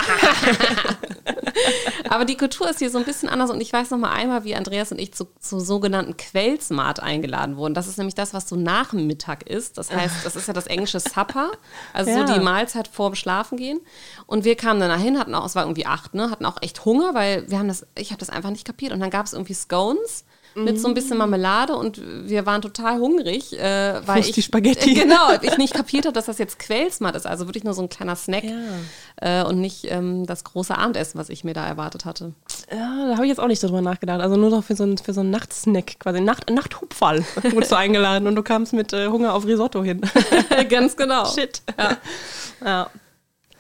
[2.09, 4.45] aber die Kultur ist hier so ein bisschen anders und ich weiß noch mal einmal,
[4.45, 7.75] wie Andreas und ich zu, zu sogenannten Quellsmart eingeladen wurden.
[7.75, 9.79] Das ist nämlich das, was so nach dem Mittag ist.
[9.79, 11.51] Das heißt, das ist ja das englische Supper,
[11.93, 13.81] also so die Mahlzeit vor dem Schlafengehen.
[14.27, 16.85] Und wir kamen dann dahin, hatten auch, es war irgendwie acht, ne, hatten auch echt
[16.85, 18.93] Hunger, weil wir haben das, ich habe das einfach nicht kapiert.
[18.93, 22.99] Und dann gab es irgendwie Scones mit so ein bisschen Marmelade und wir waren total
[22.99, 24.95] hungrig, äh, weil ich Spaghetti.
[24.95, 27.89] genau, ich nicht kapiert habe, dass das jetzt Quellsmart ist, also wirklich nur so ein
[27.89, 28.45] kleiner Snack
[29.17, 32.33] äh, und nicht ähm, das große Abendessen, was ich mir da erwartet hatte.
[32.71, 34.21] Ja, da habe ich jetzt auch nicht so drüber nachgedacht.
[34.21, 37.77] Also nur noch für so einen, für so einen Nachtsnack, quasi Nacht, Nachthupferl wurdest du
[37.77, 40.01] eingeladen und du kamst mit äh, Hunger auf Risotto hin.
[40.69, 41.27] Ganz genau.
[41.27, 41.63] Shit.
[41.79, 41.97] Ja.
[42.65, 42.91] ja.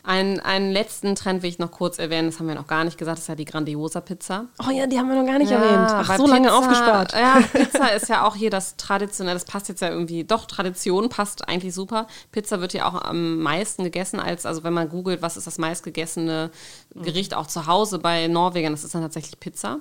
[0.05, 2.98] Ein, einen letzten Trend will ich noch kurz erwähnen, das haben wir noch gar nicht
[2.98, 4.46] gesagt, das ist ja die Grandiosa Pizza.
[4.66, 5.88] Oh ja, die haben wir noch gar nicht erwähnt.
[5.90, 7.12] Ach, so lange Pizza- aufgespart.
[7.12, 11.09] Ja, Pizza ist ja auch hier das traditionelle, das passt jetzt ja irgendwie, doch, Tradition
[11.09, 12.09] passt eigentlich super.
[12.32, 15.59] Pizza wird ja auch am meisten gegessen als, also wenn man googelt, was ist das
[15.59, 16.50] meistgegessene
[16.94, 19.78] Gericht auch zu Hause bei Norwegern, das ist dann tatsächlich Pizza.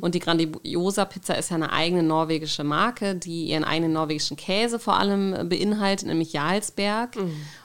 [0.00, 4.78] Und die Grandiosa Pizza ist ja eine eigene norwegische Marke, die ihren eigenen norwegischen Käse
[4.78, 7.16] vor allem beinhaltet, nämlich Jarlsberg.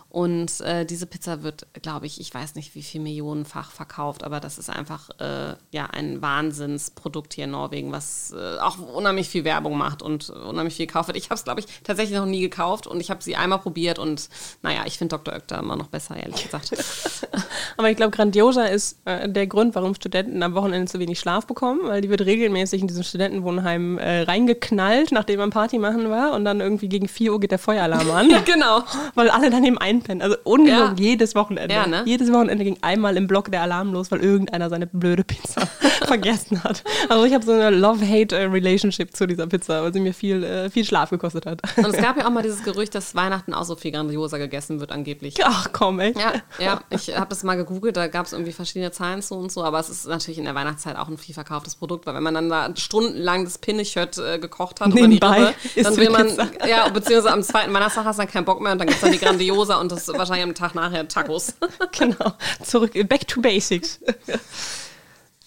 [0.10, 4.39] Und äh, diese Pizza wird, glaube ich, ich weiß nicht, wie viel Millionenfach verkauft, aber
[4.39, 9.43] das ist einfach äh, ja ein Wahnsinnsprodukt hier in Norwegen, was äh, auch unheimlich viel
[9.43, 11.18] Werbung macht und unheimlich viel gekauft wird.
[11.18, 13.99] Ich habe es, glaube ich, tatsächlich noch nie gekauft und ich habe sie einmal probiert
[13.99, 14.30] und
[14.64, 15.36] naja, ich finde Dr.
[15.36, 16.72] Oetker immer noch besser, ehrlich gesagt.
[17.78, 21.45] Aber ich glaube, Grandiosa ist äh, der Grund, warum Studenten am Wochenende zu wenig Schlaf
[21.45, 26.34] bekommen, weil die wird regelmäßig in diesem Studentenwohnheim äh, reingeknallt, nachdem man Party machen war
[26.34, 28.30] und dann irgendwie gegen 4 Uhr geht der Feueralarm an.
[28.45, 28.84] genau.
[29.14, 30.22] Weil alle daneben einpennen.
[30.22, 31.04] Also ungelogen, Ja.
[31.04, 31.74] jedes Wochenende.
[31.74, 32.04] Ja, ne?
[32.06, 35.62] Jedes Wochenende ging einmal im Block der Alarm los, weil irgendeiner seine blöde Pizza
[36.06, 36.84] vergessen hat.
[37.10, 40.86] Also ich habe so eine Love-Hate-Relationship zu dieser Pizza, weil sie mir viel, äh, viel
[40.86, 41.62] Schlaf gekostet hat.
[41.78, 44.80] Und es gab ja auch mal dieses Gerücht, dass Weihnachten auch so viel Grandiosa gegessen
[44.80, 45.36] wird, angeblich.
[45.43, 46.14] Ach komm, ey.
[46.18, 46.34] Ja,
[46.64, 49.64] ja, ich habe das mal gegoogelt, da gab es irgendwie verschiedene Zahlen zu und so,
[49.64, 52.34] aber es ist natürlich in der Weihnachtszeit auch ein viel verkauftes Produkt, weil wenn man
[52.34, 56.28] dann da stundenlang das Pinnechött äh, gekocht hat Nebenbei über die Rippe, dann will man,
[56.28, 56.68] Pizza.
[56.68, 59.02] ja, beziehungsweise am zweiten Weihnachtstag hast du dann keinen Bock mehr und dann gibt es
[59.02, 61.54] dann die Grandiosa und das wahrscheinlich am Tag nachher Tacos.
[61.98, 62.34] Genau.
[62.64, 64.00] Zurück, back to basics.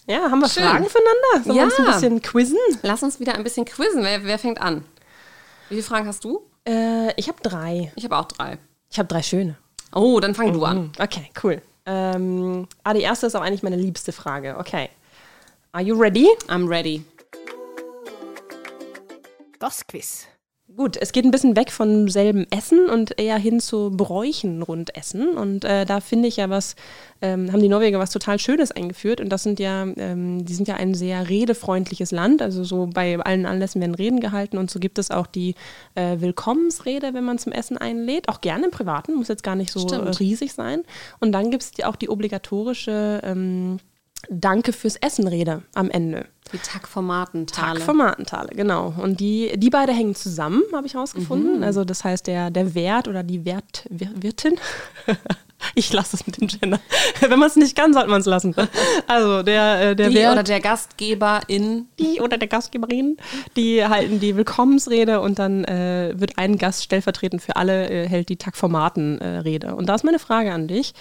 [0.07, 0.65] Ja, haben wir Schön.
[0.65, 1.45] Fragen füreinander?
[1.45, 1.93] Sollen wir uns ein Ja.
[1.93, 2.59] bisschen quizzen?
[2.83, 4.03] Lass uns wieder ein bisschen quizzen.
[4.03, 4.85] Wer, wer fängt an?
[5.69, 6.43] Wie viele Fragen hast du?
[6.69, 7.93] Äh, ich habe drei.
[7.97, 8.59] Ich habe auch drei.
[8.91, 9.57] Ich habe drei schöne.
[9.95, 10.93] Oh, dann fang du an.
[10.99, 11.63] Okay, cool.
[11.87, 14.57] Ähm, ah, die erste ist auch eigentlich meine liebste Frage.
[14.59, 14.89] Okay.
[15.73, 16.29] Are you ready?
[16.49, 17.05] I'm ready.
[19.59, 20.27] Das Quiz.
[20.77, 24.97] Gut, es geht ein bisschen weg von selben Essen und eher hin zu Bräuchen rund
[24.97, 25.37] Essen.
[25.37, 26.77] Und äh, da finde ich ja was,
[27.21, 29.21] ähm, haben die Norweger was total Schönes eingeführt.
[29.21, 32.41] Und das sind ja, ähm, die sind ja ein sehr redefreundliches Land.
[32.41, 34.57] Also so bei allen Anlässen werden Reden gehalten.
[34.57, 35.57] Und so gibt es auch die
[35.95, 38.29] äh, Willkommensrede, wenn man zum Essen einlädt.
[38.29, 40.21] Auch gerne im Privaten, muss jetzt gar nicht so äh, Stimmt.
[40.21, 40.85] riesig sein.
[41.21, 43.79] Und dann gibt es auch die obligatorische ähm,
[44.31, 46.27] Danke fürs Essen-Rede am Ende.
[46.53, 47.79] Die Tag-Formaten-Tale.
[47.79, 48.93] Tag-Formatentale, genau.
[49.01, 51.65] Und die, die beide hängen zusammen, habe ich rausgefunden.
[51.65, 54.59] Also das heißt, der, der Wert oder die Wert, Wir- Wirtin,
[55.75, 56.79] ich lasse es mit dem Gender.
[57.21, 58.55] Wenn man es nicht kann, sollte man es lassen.
[59.07, 63.17] Also der, äh, der die Wert, oder der Gastgeber in die oder der Gastgeberin,
[63.57, 68.29] die halten die Willkommensrede und dann äh, wird ein Gast stellvertretend für alle, äh, hält
[68.29, 69.75] die Tag-Formaten-Rede.
[69.75, 70.93] und da ist meine Frage an dich.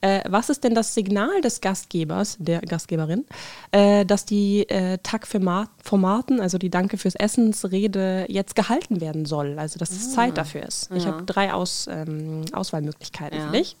[0.00, 3.24] Äh, was ist denn das Signal des Gastgebers, der Gastgeberin,
[3.72, 9.58] äh, dass die äh, Tag-Formaten, also die Danke fürs Essensrede, jetzt gehalten werden soll?
[9.58, 10.90] Also dass es Zeit dafür ist.
[10.94, 13.46] Ich habe drei Aus, ähm, Auswahlmöglichkeiten Ja.
[13.46, 13.76] für dich.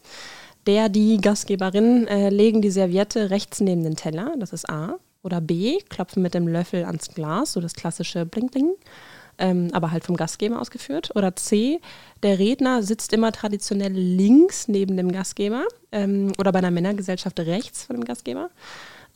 [0.66, 4.96] Der, die Gastgeberin äh, legen die Serviette rechts neben den Teller, das ist A.
[5.22, 8.70] Oder B, klopfen mit dem Löffel ans Glas, so das klassische Bling-Bling,
[9.38, 11.10] ähm, aber halt vom Gastgeber ausgeführt.
[11.14, 11.80] Oder C,
[12.22, 17.84] der Redner sitzt immer traditionell links neben dem Gastgeber ähm, oder bei einer Männergesellschaft rechts
[17.84, 18.50] von dem Gastgeber.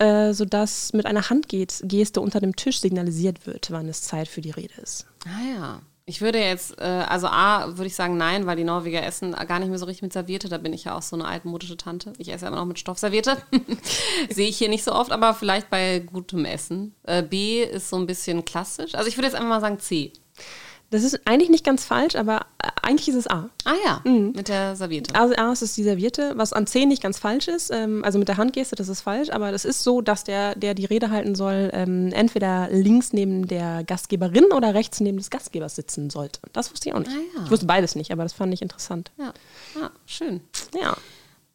[0.00, 4.50] äh, sodass mit einer Handgeste unter dem Tisch signalisiert wird, wann es Zeit für die
[4.50, 5.06] Rede ist.
[5.26, 5.82] Ah ja.
[6.06, 9.58] Ich würde jetzt, äh, also A, würde ich sagen nein, weil die Norweger essen gar
[9.58, 10.48] nicht mehr so richtig mit Serviette.
[10.48, 12.12] Da bin ich ja auch so eine altmodische Tante.
[12.18, 13.36] Ich esse ja immer noch mit Stoffserviette.
[14.30, 16.94] Sehe ich hier nicht so oft, aber vielleicht bei gutem Essen.
[17.04, 18.94] Äh, B ist so ein bisschen klassisch.
[18.94, 20.12] Also ich würde jetzt einfach mal sagen C.
[20.90, 23.48] Das ist eigentlich nicht ganz falsch, aber äh, eigentlich ist es A.
[23.64, 24.32] Ah ja, mhm.
[24.34, 25.14] mit der Serviette.
[25.14, 27.70] Also A ist es die Serviette, was an C nicht ganz falsch ist.
[27.70, 30.74] Ähm, also mit der Handgeste, das ist falsch, aber das ist so, dass der, der
[30.74, 35.76] die Rede halten soll, ähm, entweder links neben der Gastgeberin oder rechts neben des Gastgebers
[35.76, 36.40] sitzen sollte.
[36.52, 37.12] Das wusste ich auch nicht.
[37.12, 37.44] Ah, ja.
[37.44, 39.12] Ich wusste beides nicht, aber das fand ich interessant.
[39.16, 39.32] Ja,
[39.80, 40.40] ah, schön.
[40.74, 40.96] Ja.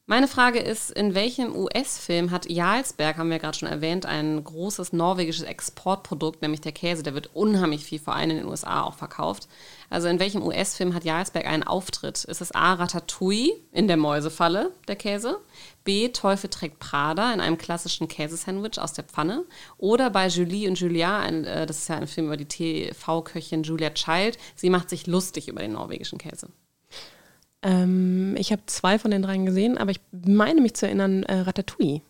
[0.08, 4.93] Meine Frage ist, in welchem US-Film hat Jarlsberg, haben wir gerade schon erwähnt, ein großes
[4.93, 8.93] norwegisches Exportprodukt, nämlich der Käse, der wird unheimlich viel, vor allem in den USA auch
[8.93, 9.47] verkauft.
[9.89, 12.24] Also in welchem US-Film hat Jarlsberg einen Auftritt?
[12.24, 12.74] Ist es A.
[12.74, 15.39] Ratatouille in der Mäusefalle, der Käse?
[15.86, 16.10] B.
[16.10, 19.43] Teufel trägt Prada in einem klassischen Käsesandwich aus der Pfanne?
[19.80, 23.64] Oder bei Julie und Julia, ein, äh, das ist ja ein Film über die TV-Köchin
[23.64, 26.49] Julia Child, sie macht sich lustig über den norwegischen Käse.
[27.66, 31.39] Ähm, ich habe zwei von den dreien gesehen, aber ich meine mich zu erinnern, äh,
[31.39, 32.01] Ratatouille.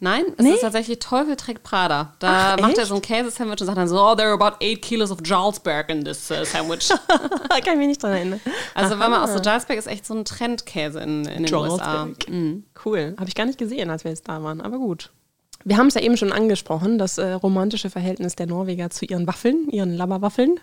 [0.00, 0.52] Nein, es nee?
[0.52, 2.12] ist tatsächlich Teufel trägt Prada.
[2.20, 2.78] Da Ach, macht echt?
[2.78, 5.18] er so ein Käsesandwich und sagt dann so, oh, there are about eight kilos of
[5.24, 6.88] Jarlsberg in this uh, sandwich.
[7.48, 8.40] da kann ich mich nicht dran erinnern.
[8.74, 9.02] Also Aha.
[9.02, 12.06] wenn man auch so, Jarlsberg ist echt so ein Trendkäse in, in den USA.
[12.28, 12.64] Mhm.
[12.84, 13.14] Cool.
[13.18, 15.10] Habe ich gar nicht gesehen, als wir jetzt da waren, aber gut.
[15.64, 19.26] Wir haben es ja eben schon angesprochen, das äh, romantische Verhältnis der Norweger zu ihren
[19.26, 20.60] Waffeln, ihren Labberwaffeln.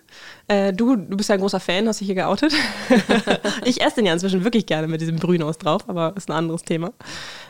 [0.48, 2.54] Äh, du, du bist ja ein großer Fan, hast dich hier geoutet.
[3.66, 6.64] ich esse den ja inzwischen wirklich gerne mit diesem Brünos drauf, aber ist ein anderes
[6.64, 6.94] Thema.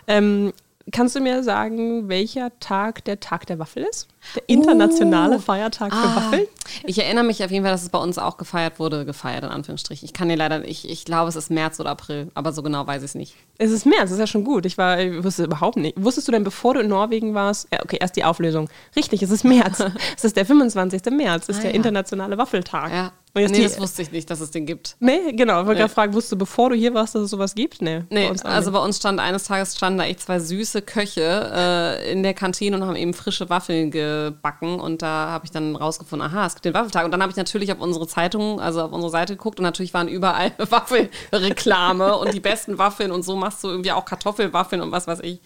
[0.08, 0.54] Ähm,
[0.91, 4.08] kannst du mir sagen, welcher Tag der Tag der Waffel ist?
[4.36, 5.39] Der internationale oh.
[5.39, 6.02] Feiertag ah.
[6.02, 6.48] für Waffeln?
[6.84, 9.50] Ich erinnere mich auf jeden Fall, dass es bei uns auch gefeiert wurde, gefeiert in
[9.50, 10.06] Anführungsstrichen.
[10.06, 12.86] Ich kann dir leider, ich, ich glaube, es ist März oder April, aber so genau
[12.86, 13.36] weiß ich es nicht.
[13.58, 14.66] Es ist März, das ist ja schon gut.
[14.66, 16.01] Ich, war, ich wusste überhaupt nicht.
[16.01, 18.70] Wusstest du denn, bevor du in Norwegen warst, ja, okay, erst die Auflösung.
[18.95, 19.84] Richtig, es ist März.
[20.18, 21.01] es ist der 25.
[21.12, 21.76] März, ist ah, der ja.
[21.76, 22.91] internationale Waffeltag.
[22.91, 23.12] Ja.
[23.38, 24.95] Nee, die, das wusste ich nicht, dass es den gibt.
[25.01, 25.60] Nee, genau.
[25.60, 25.80] Ich wollte nee.
[25.80, 27.82] gerade fragen, wusstest du, bevor du hier warst, dass es sowas gibt?
[27.82, 31.51] Nee, nee bei also bei uns stand eines Tages standen da echt zwei süße Köche
[31.53, 35.76] äh, in der Kantine und haben eben frische Waffeln gebacken und da habe ich dann
[35.76, 37.03] rausgefunden, aha, es gibt den Waffeltag.
[37.03, 39.93] Und dann habe ich natürlich auf unsere Zeitung, also auf unsere Seite geguckt und natürlich
[39.93, 44.91] waren überall Waffelreklame und die besten Waffeln und so machst du irgendwie auch Kartoffelwaffeln und
[44.91, 45.39] was weiß ich.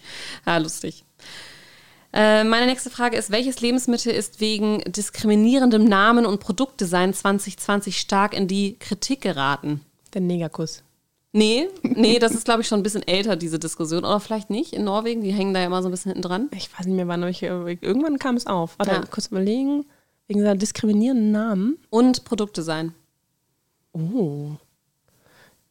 [0.46, 1.04] Ja, lustig.
[2.12, 8.34] Äh, meine nächste Frage ist, welches Lebensmittel ist wegen diskriminierendem Namen und Produktdesign 2020 stark
[8.34, 9.82] in die Kritik geraten?
[10.14, 10.82] Der Negerkuss.
[11.32, 14.04] Nee, nee, das ist, glaube ich, schon ein bisschen älter, diese Diskussion.
[14.04, 16.48] Oder vielleicht nicht in Norwegen, die hängen da ja immer so ein bisschen hinten dran.
[16.56, 18.76] Ich weiß nicht mehr, wann, ich, irgendwann kam es auf.
[18.78, 19.04] Warte, ja.
[19.08, 19.84] kurz überlegen.
[20.26, 21.78] Wegen seiner diskriminierenden Namen.
[21.90, 22.94] Und Produktdesign.
[23.92, 24.52] Oh.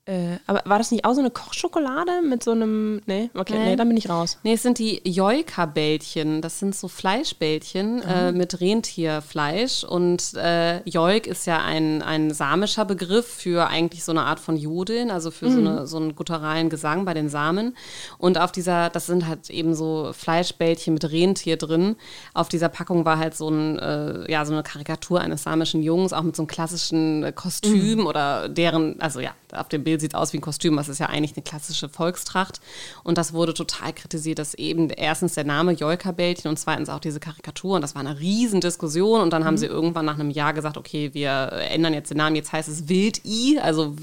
[0.10, 2.99] Äh, aber war das nicht auch so eine Kochschokolade mit so einem.
[3.05, 4.39] Nee, okay, nee, nee dann bin ich raus.
[4.41, 6.41] Nee, es sind die Joika-Bällchen.
[6.41, 9.84] Das sind so Fleischbällchen äh, mit Rentierfleisch.
[9.84, 14.57] Und äh, Joik ist ja ein, ein samischer Begriff für eigentlich so eine Art von
[14.57, 15.53] Jodeln, also für mhm.
[15.53, 17.78] so, eine, so einen gutturalen Gesang bei den Samen.
[18.18, 21.97] Und auf dieser, das sind halt eben so Fleischbällchen mit Rentier drin.
[22.34, 26.14] Auf dieser Packung war halt so, ein, äh, ja, so eine Karikatur eines samischen Jungs,
[26.14, 28.07] auch mit so einem klassischen Kostüm mhm.
[28.07, 31.07] oder deren, also ja, auf dem Bild sieht aus wie ein Kostüm, das ist ja
[31.07, 32.59] eigentlich eine klassische Volkstracht.
[33.03, 37.19] Und das wurde total kritisiert, dass eben erstens der Name Jolka-Bällchen und zweitens auch diese
[37.19, 37.75] Karikatur.
[37.75, 39.21] Und das war eine Riesendiskussion.
[39.21, 39.47] Und dann mhm.
[39.47, 42.69] haben sie irgendwann nach einem Jahr gesagt, okay, wir ändern jetzt den Namen, jetzt heißt
[42.69, 43.95] es Wild-I, also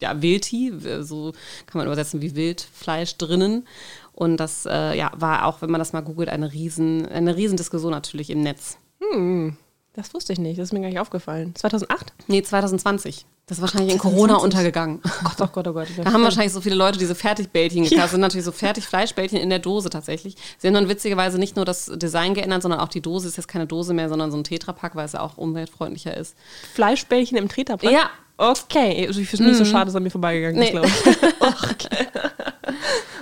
[0.00, 1.32] ja, Wildti, so
[1.66, 3.66] kann man übersetzen wie Wildfleisch drinnen.
[4.12, 7.56] Und das äh, ja, war auch, wenn man das mal googelt, eine riesen, eine riesen
[7.56, 8.78] Diskussion natürlich im Netz.
[9.00, 9.56] Hm,
[9.96, 11.54] das wusste ich nicht, das ist mir gar nicht aufgefallen.
[11.54, 12.12] 2008?
[12.28, 13.26] Nee, 2020.
[13.46, 15.00] Das ist wahrscheinlich in Corona untergegangen.
[15.04, 15.86] Oh Gott, oh Gott, oh Gott.
[16.04, 18.02] Da haben wahrscheinlich so viele Leute diese Fertigbällchen gekauft.
[18.02, 20.36] Das sind natürlich so Fertigfleischbällchen in der Dose tatsächlich.
[20.58, 23.46] Sie haben dann witzigerweise nicht nur das Design geändert, sondern auch die Dose ist jetzt
[23.46, 26.34] keine Dose mehr, sondern so ein Tetrapack, weil es ja auch umweltfreundlicher ist.
[26.74, 27.90] Fleischbällchen im Tetrapack?
[27.90, 28.10] Ja.
[28.36, 29.06] Okay.
[29.06, 29.72] Also ich finde es nicht so mhm.
[29.72, 31.06] schade, dass er mir vorbeigegangen ist, glaube ich.
[31.40, 32.06] okay.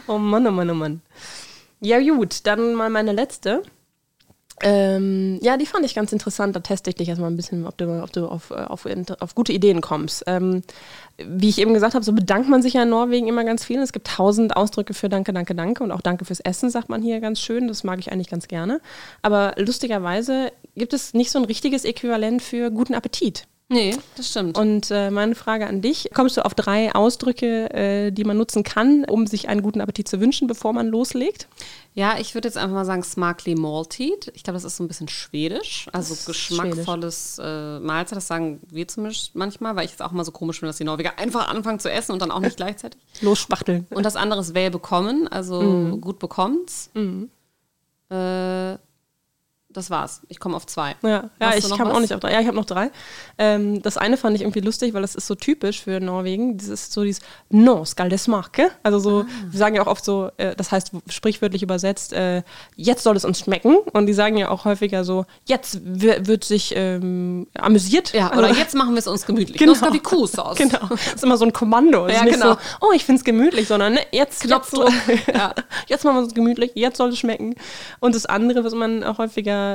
[0.08, 1.02] oh Mann, oh Mann, oh Mann.
[1.80, 3.62] Ja, gut, dann mal meine letzte.
[4.62, 6.54] Ähm, ja, die fand ich ganz interessant.
[6.54, 8.86] Da teste ich dich erstmal ein bisschen, ob du, ob du auf, äh, auf,
[9.20, 10.24] auf gute Ideen kommst.
[10.26, 10.62] Ähm,
[11.18, 13.80] wie ich eben gesagt habe, so bedankt man sich ja in Norwegen immer ganz viel.
[13.80, 17.02] Es gibt tausend Ausdrücke für Danke, Danke, Danke und auch Danke fürs Essen, sagt man
[17.02, 17.68] hier ganz schön.
[17.68, 18.80] Das mag ich eigentlich ganz gerne.
[19.22, 23.46] Aber lustigerweise gibt es nicht so ein richtiges Äquivalent für guten Appetit.
[23.74, 24.56] Nee, das stimmt.
[24.56, 28.62] Und äh, meine Frage an dich: Kommst du auf drei Ausdrücke, äh, die man nutzen
[28.62, 31.48] kann, um sich einen guten Appetit zu wünschen, bevor man loslegt?
[31.92, 34.30] Ja, ich würde jetzt einfach mal sagen Smarkly Malted.
[34.34, 35.88] Ich glaube, das ist so ein bisschen schwedisch.
[35.92, 38.16] Also geschmackvolles äh, Mahlzeit.
[38.16, 40.84] Das sagen wir zumindest manchmal, weil ich es auch mal so komisch finde, dass die
[40.84, 43.00] Norweger einfach anfangen zu essen und dann auch nicht gleichzeitig.
[43.22, 43.88] Losspachteln.
[43.90, 46.00] Und das andere ist well bekommen, also mhm.
[46.00, 46.90] gut bekommt's.
[46.94, 47.30] Mhm.
[48.08, 48.76] Äh,
[49.74, 50.22] das war's.
[50.28, 50.96] Ich komme auf zwei.
[51.02, 52.00] Ja, ja ich kam auch was?
[52.00, 52.32] nicht auf drei.
[52.32, 52.90] Ja, ich habe noch drei.
[53.36, 56.56] Ähm, das eine fand ich irgendwie lustig, weil das ist so typisch für Norwegen.
[56.56, 57.20] Das ist so dieses
[57.50, 58.70] No skal det smake.
[58.82, 59.26] Also so, Ah.
[59.50, 62.42] wir sagen ja auch oft so, äh, das heißt sprichwörtlich übersetzt, äh,
[62.76, 63.76] jetzt soll es uns schmecken.
[63.92, 68.12] Und die sagen ja auch häufiger so, jetzt wi- wird sich ähm, amüsiert.
[68.14, 69.58] Ja, Also- oder jetzt machen wir es uns gemütlich.
[69.58, 69.72] Genau.
[69.72, 70.56] Das ist wie Kuhsauce.
[70.64, 70.86] Genau.
[70.88, 72.06] Das ist immer so ein Kommando.
[72.06, 72.52] Es Ja, nicht genau.
[72.54, 74.90] so, oh, ich finde es gemütlich, sondern ne, jetzt, Knopfdruck.
[75.08, 75.52] jetzt, Ja.
[75.88, 77.54] jetzt machen wir es gemütlich, jetzt soll es schmecken.
[78.00, 79.18] Und das andere, was man auch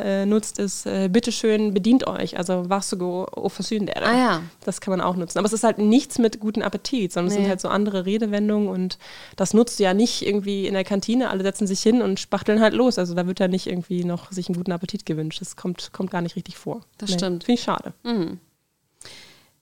[0.03, 2.37] äh, nutzt, ist, äh, bitteschön, bedient euch.
[2.37, 4.41] Also, varsågod och försyn Ah ja.
[4.65, 5.37] Das kann man auch nutzen.
[5.39, 7.41] Aber es ist halt nichts mit guten Appetit, sondern es Nee.
[7.43, 8.97] sind halt so andere Redewendungen und
[9.35, 11.29] das nutzt du ja nicht irgendwie in der Kantine.
[11.29, 12.97] Alle setzen sich hin und spachteln halt los.
[12.99, 15.41] Also, da wird ja nicht irgendwie noch sich einen guten Appetit gewünscht.
[15.41, 16.81] Das kommt, kommt gar nicht richtig vor.
[16.97, 17.43] Das stimmt.
[17.43, 17.93] Finde ich schade.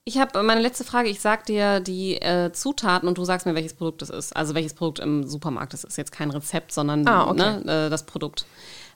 [0.04, 1.10] Ich habe meine letzte Frage.
[1.10, 4.34] Ich sag dir die äh, Zutaten und du sagst mir, welches Produkt es ist.
[4.36, 5.74] Also welches Produkt im Supermarkt.
[5.74, 7.60] Das ist jetzt kein Rezept, sondern Ah, okay.
[7.66, 8.46] ne, äh, das Produkt.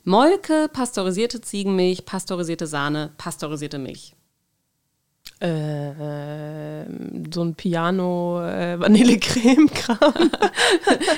[0.04, 4.14] Molke, pasteurisierte Ziegenmilch, pasteurisierte Sahne, pasteurisierte Milch.
[5.38, 6.84] Äh,
[7.32, 8.74] so ein Piano äh.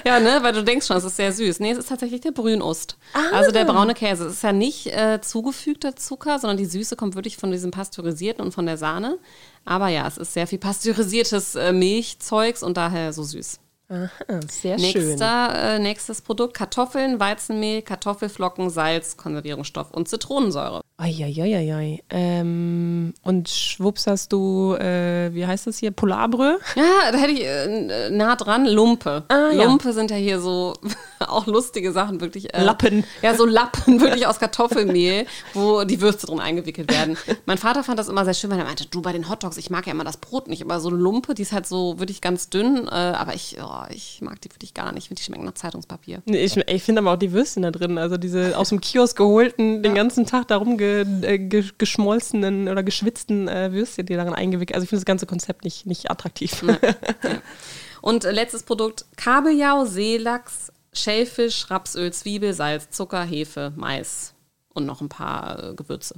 [0.05, 1.61] Ja, ne, weil du denkst schon, es ist sehr süß.
[1.61, 2.97] Nee, es ist tatsächlich der Brünost.
[3.33, 4.27] Also der braune Käse.
[4.27, 8.43] Es ist ja nicht äh, zugefügter Zucker, sondern die Süße kommt wirklich von diesem pasteurisierten
[8.45, 9.19] und von der Sahne.
[9.67, 13.61] Aber ja, es ist sehr viel pasteurisiertes äh, Milchzeugs und daher so süß.
[13.89, 15.09] Aha, sehr schön.
[15.09, 20.83] Nächster, äh, nächstes Produkt: Kartoffeln, Weizenmehl, Kartoffelflocken, Salz, Konservierungsstoff und Zitronensäure.
[20.97, 22.03] Eieieiei.
[22.11, 26.57] Ähm, und schwupps hast du, äh, wie heißt das hier, Polarbrö?
[26.77, 29.25] Ja, da hätte ich äh, nah dran Lumpe.
[29.29, 29.65] Ah, ja.
[29.65, 30.75] Lumpe sind ja hier so
[31.19, 32.55] auch lustige Sachen, wirklich.
[32.55, 33.03] äh, Lappen.
[33.23, 37.17] Ja, so Lappen, wirklich aus Kartoffelmehl, wo die Würste drin eingewickelt werden.
[37.47, 39.71] Mein Vater fand das immer sehr schön, weil er meinte, du bei den Hotdogs, ich
[39.71, 42.21] mag ja immer das Brot nicht, aber so eine Lumpe, die ist halt so wirklich
[42.21, 45.05] ganz dünn, äh, aber ich, oh, ich mag die wirklich gar nicht.
[45.05, 46.23] Ich finde, die schmecken nach Zeitungspapier.
[46.27, 49.17] Nee, Ich, ich finde aber auch die Würstchen da drin, also diese aus dem Kiosk
[49.17, 54.35] geholten, den ganzen Tag darum ge, äh, ge, geschmolzenen oder geschwitzten äh, Würstchen, die darin
[54.35, 56.65] eingewickelt Also ich finde das ganze Konzept nicht, nicht attraktiv.
[58.01, 64.35] Und äh, letztes Produkt: Kabeljau, Seelachs, Schellfisch, Rapsöl, Zwiebel, Salz, Zucker, Hefe, Mais
[64.75, 66.17] und noch ein paar äh, Gewürze.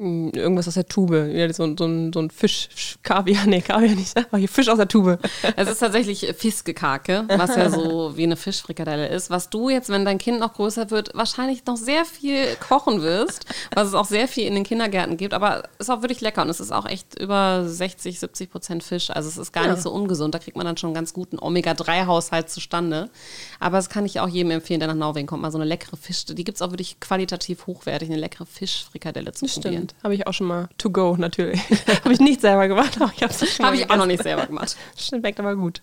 [0.00, 1.28] Irgendwas aus der Tube.
[1.32, 4.68] Ja, so, so, ein, so ein Fisch, Sch- Kaviar, nee, Kaviar nicht, aber hier Fisch
[4.68, 5.18] aus der Tube.
[5.56, 9.28] Es ist tatsächlich Fiskekake, was ja so wie eine Fischfrikadelle ist.
[9.28, 13.44] Was du jetzt, wenn dein Kind noch größer wird, wahrscheinlich noch sehr viel kochen wirst,
[13.74, 15.34] was es auch sehr viel in den Kindergärten gibt.
[15.34, 19.10] Aber ist auch wirklich lecker und es ist auch echt über 60, 70 Prozent Fisch.
[19.10, 19.72] Also es ist gar Ja.
[19.72, 20.34] nicht so ungesund.
[20.34, 23.10] Da kriegt man dann schon einen ganz guten Omega-3-Haushalt zustande.
[23.58, 25.96] Aber das kann ich auch jedem empfehlen, der nach Norwegen kommt, mal so eine leckere
[25.96, 26.24] Fisch.
[26.24, 29.88] Die gibt es auch wirklich qualitativ hochwertig, eine leckere Fischfrikadelle zu probieren.
[30.02, 31.60] Habe ich auch schon mal to go, natürlich.
[32.04, 34.22] habe ich nicht selber gemacht, aber ich habe es schon Habe ich auch noch nicht
[34.22, 34.76] selber gemacht.
[34.96, 35.82] Schmeckt aber gut.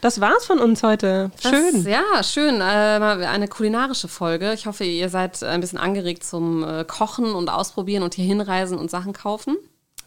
[0.00, 1.30] Das war's von uns heute.
[1.40, 1.84] Schön.
[1.84, 2.60] Das, ja, schön.
[2.60, 4.54] Äh, eine kulinarische Folge.
[4.54, 8.78] Ich hoffe, ihr seid ein bisschen angeregt zum äh, Kochen und Ausprobieren und hier hinreisen
[8.78, 9.56] und Sachen kaufen.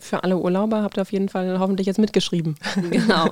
[0.04, 2.58] Für alle Urlauber habt ihr auf jeden Fall hoffentlich jetzt mitgeschrieben.
[2.92, 3.30] Genau.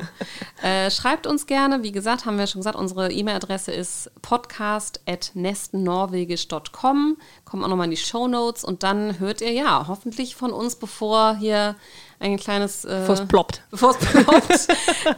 [0.64, 1.84] äh, schreibt uns gerne.
[1.84, 7.18] Wie gesagt, haben wir schon gesagt, unsere E-Mail-Adresse ist podcast.nestennorwegisch.com.
[7.44, 10.78] Kommt auch nochmal in die Show Notes und dann hört ihr ja hoffentlich von uns,
[10.78, 11.76] bevor hier
[12.22, 12.86] ein kleines.
[12.86, 13.64] Äh, Bevor es ploppt.
[13.72, 14.68] Bevor es ploppt,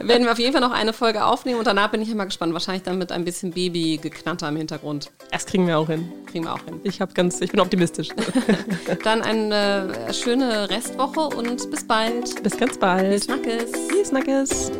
[0.00, 2.52] werden wir auf jeden Fall noch eine Folge aufnehmen und danach bin ich immer gespannt.
[2.52, 5.10] Wahrscheinlich dann mit ein bisschen Babygeknatter im Hintergrund.
[5.30, 6.10] Das kriegen wir auch hin.
[6.26, 6.80] Kriegen wir auch hin.
[6.84, 8.08] Ich, hab ganz, ich bin optimistisch.
[9.04, 12.42] Dann eine schöne Restwoche und bis bald.
[12.42, 13.24] Bis ganz bald.
[13.24, 13.72] Schnackes.
[13.88, 14.72] Tschüss, Snackes.